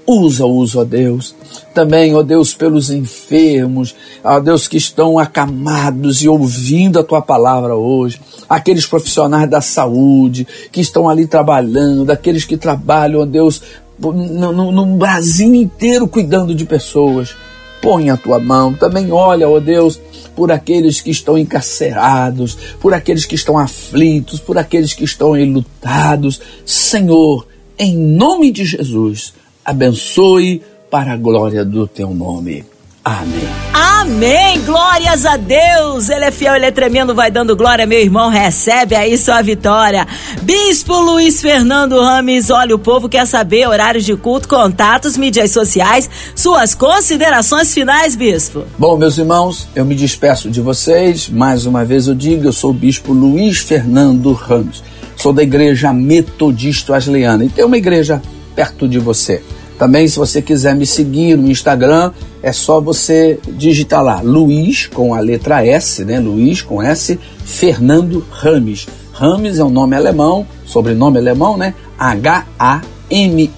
Usa-os, 0.07 0.73
ó 0.73 0.85
Deus. 0.85 1.35
Também, 1.73 2.15
ó 2.15 2.23
Deus, 2.23 2.53
pelos 2.53 2.89
enfermos, 2.89 3.93
ó 4.23 4.39
Deus, 4.39 4.65
que 4.65 4.77
estão 4.77 5.19
acamados 5.19 6.23
e 6.23 6.29
ouvindo 6.29 6.97
a 6.97 7.03
tua 7.03 7.21
palavra 7.21 7.75
hoje. 7.75 8.21
Aqueles 8.47 8.85
profissionais 8.85 9.49
da 9.49 9.59
saúde 9.59 10.47
que 10.71 10.79
estão 10.79 11.09
ali 11.09 11.27
trabalhando, 11.27 12.05
daqueles 12.05 12.45
que 12.45 12.55
trabalham, 12.55 13.19
ó 13.19 13.25
Deus, 13.25 13.61
no, 13.99 14.53
no, 14.53 14.71
no 14.71 14.85
Brasil 14.97 15.53
inteiro 15.53 16.07
cuidando 16.07 16.55
de 16.55 16.63
pessoas. 16.63 17.35
Põe 17.81 18.09
a 18.09 18.15
tua 18.15 18.39
mão. 18.39 18.73
Também 18.73 19.11
olha, 19.11 19.49
ó 19.49 19.59
Deus, 19.59 19.99
por 20.37 20.53
aqueles 20.53 21.01
que 21.01 21.11
estão 21.11 21.37
encarcerados, 21.37 22.57
por 22.79 22.93
aqueles 22.93 23.25
que 23.25 23.35
estão 23.35 23.57
aflitos, 23.57 24.39
por 24.39 24.57
aqueles 24.57 24.93
que 24.93 25.03
estão 25.03 25.35
enlutados. 25.35 26.39
Senhor, 26.65 27.45
em 27.77 27.97
nome 27.97 28.51
de 28.51 28.63
Jesus 28.63 29.33
abençoe 29.67 30.61
para 30.89 31.11
a 31.11 31.17
glória 31.17 31.65
do 31.65 31.85
teu 31.85 32.13
nome. 32.13 32.63
Amém. 33.03 33.47
Amém. 33.73 34.61
Glórias 34.61 35.25
a 35.25 35.35
Deus. 35.35 36.09
Ele 36.09 36.25
é 36.25 36.31
fiel, 36.31 36.55
ele 36.55 36.65
é 36.65 36.71
tremendo, 36.71 37.13
vai 37.13 37.29
dando 37.29 37.55
glória, 37.55 37.85
meu 37.85 37.99
irmão. 37.99 38.29
Recebe 38.29 38.95
aí 38.95 39.17
sua 39.17 39.41
vitória. 39.41 40.07
Bispo 40.41 40.93
Luiz 40.93 41.41
Fernando 41.41 41.99
Rames, 41.99 42.49
olha, 42.49 42.75
o 42.75 42.79
povo 42.79 43.09
quer 43.09 43.25
saber 43.25 43.67
horários 43.67 44.05
de 44.05 44.15
culto, 44.15 44.47
contatos, 44.47 45.17
mídias 45.17 45.51
sociais, 45.51 46.09
suas 46.33 46.73
considerações 46.73 47.73
finais, 47.73 48.15
bispo. 48.15 48.63
Bom, 48.77 48.97
meus 48.97 49.17
irmãos, 49.17 49.67
eu 49.75 49.83
me 49.83 49.95
despeço 49.95 50.49
de 50.49 50.61
vocês. 50.61 51.27
Mais 51.27 51.65
uma 51.65 51.83
vez 51.83 52.07
eu 52.07 52.15
digo, 52.15 52.45
eu 52.45 52.53
sou 52.53 52.71
o 52.71 52.73
bispo 52.73 53.11
Luiz 53.11 53.59
Fernando 53.59 54.31
Ramos. 54.31 54.81
Sou 55.17 55.33
da 55.33 55.43
igreja 55.43 55.91
Metodista 55.91 56.95
Asleana 56.95 57.43
e 57.43 57.49
tem 57.49 57.65
uma 57.65 57.77
igreja 57.77 58.21
perto 58.55 58.87
de 58.87 58.97
você. 58.97 59.43
Também, 59.77 60.07
se 60.07 60.17
você 60.17 60.41
quiser 60.41 60.73
me 60.75 60.87
seguir 60.87 61.37
no 61.37 61.49
Instagram, 61.49 62.11
é 62.41 62.51
só 62.51 62.81
você 62.81 63.39
digitar 63.47 64.03
lá 64.03 64.21
Luiz 64.21 64.87
com 64.87 65.13
a 65.13 65.19
letra 65.19 65.63
S, 65.65 66.03
né? 66.03 66.19
Luiz 66.19 66.63
com 66.63 66.81
S, 66.81 67.19
Fernando 67.45 68.25
Rames. 68.31 68.87
Rames 69.13 69.59
é 69.59 69.63
um 69.63 69.69
nome 69.69 69.95
alemão, 69.95 70.47
sobrenome 70.65 71.19
alemão, 71.19 71.55
né? 71.57 71.75
H-A-M-M 71.97 73.51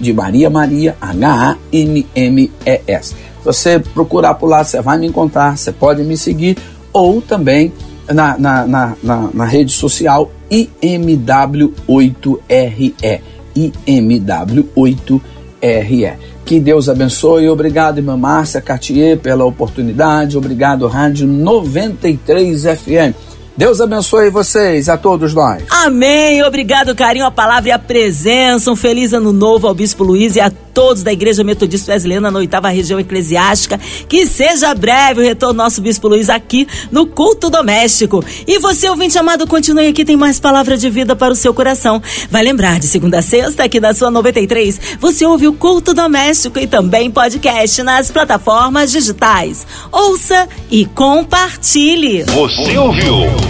de 0.00 0.12
Maria 0.14 0.48
Maria, 0.48 0.96
H-A-M-M-E-S. 1.00 3.08
Se 3.08 3.16
você 3.44 3.78
procurar 3.78 4.34
por 4.34 4.48
lá, 4.48 4.64
você 4.64 4.80
vai 4.80 4.98
me 4.98 5.06
encontrar, 5.06 5.58
você 5.58 5.72
pode 5.72 6.02
me 6.02 6.16
seguir, 6.16 6.56
ou 6.92 7.20
também 7.20 7.72
na, 8.08 8.38
na, 8.38 8.66
na, 8.66 8.96
na, 9.02 9.28
na 9.32 9.44
rede 9.44 9.72
social 9.72 10.30
IMW8RE. 10.50 13.20
IMW8RE. 13.56 15.20
RE. 15.60 16.12
Que 16.44 16.58
Deus 16.58 16.88
abençoe. 16.88 17.48
Obrigado, 17.48 17.98
irmã 17.98 18.16
Márcia 18.16 18.60
Cartier, 18.60 19.18
pela 19.18 19.44
oportunidade. 19.44 20.36
Obrigado, 20.36 20.86
Rádio 20.86 21.26
93 21.26 22.64
FM. 22.64 23.29
Deus 23.60 23.78
abençoe 23.78 24.30
vocês, 24.30 24.88
a 24.88 24.96
todos 24.96 25.34
nós. 25.34 25.62
Amém. 25.68 26.42
Obrigado, 26.42 26.94
carinho, 26.94 27.26
a 27.26 27.30
palavra 27.30 27.68
e 27.68 27.72
a 27.72 27.78
presença. 27.78 28.70
Um 28.70 28.74
feliz 28.74 29.12
ano 29.12 29.34
novo 29.34 29.68
ao 29.68 29.74
Bispo 29.74 30.02
Luiz 30.02 30.34
e 30.34 30.40
a 30.40 30.50
todos 30.72 31.02
da 31.02 31.12
Igreja 31.12 31.44
Metodista 31.44 31.92
Wesleyana 31.92 32.30
na 32.30 32.38
oitava 32.38 32.70
região 32.70 32.98
eclesiástica. 32.98 33.78
Que 34.08 34.24
seja 34.26 34.74
breve 34.74 35.20
o 35.20 35.22
retorno 35.22 35.52
do 35.52 35.58
nosso 35.58 35.82
Bispo 35.82 36.08
Luiz 36.08 36.30
aqui 36.30 36.66
no 36.90 37.06
culto 37.06 37.50
doméstico. 37.50 38.24
E 38.46 38.58
você, 38.58 38.88
ouvinte 38.88 39.18
amado, 39.18 39.46
continue 39.46 39.88
aqui, 39.88 40.06
tem 40.06 40.16
mais 40.16 40.40
palavra 40.40 40.78
de 40.78 40.88
vida 40.88 41.14
para 41.14 41.34
o 41.34 41.36
seu 41.36 41.52
coração. 41.52 42.00
Vai 42.30 42.42
lembrar, 42.42 42.78
de 42.78 42.86
segunda 42.86 43.18
a 43.18 43.22
sexta, 43.22 43.64
aqui 43.64 43.78
na 43.78 43.92
sua 43.92 44.10
93, 44.10 44.80
você 44.98 45.26
ouve 45.26 45.46
o 45.46 45.52
culto 45.52 45.92
doméstico 45.92 46.58
e 46.58 46.66
também 46.66 47.10
podcast 47.10 47.82
nas 47.82 48.10
plataformas 48.10 48.90
digitais. 48.90 49.66
Ouça 49.92 50.48
e 50.70 50.86
compartilhe. 50.86 52.22
Você 52.22 52.78
ouviu? 52.78 53.49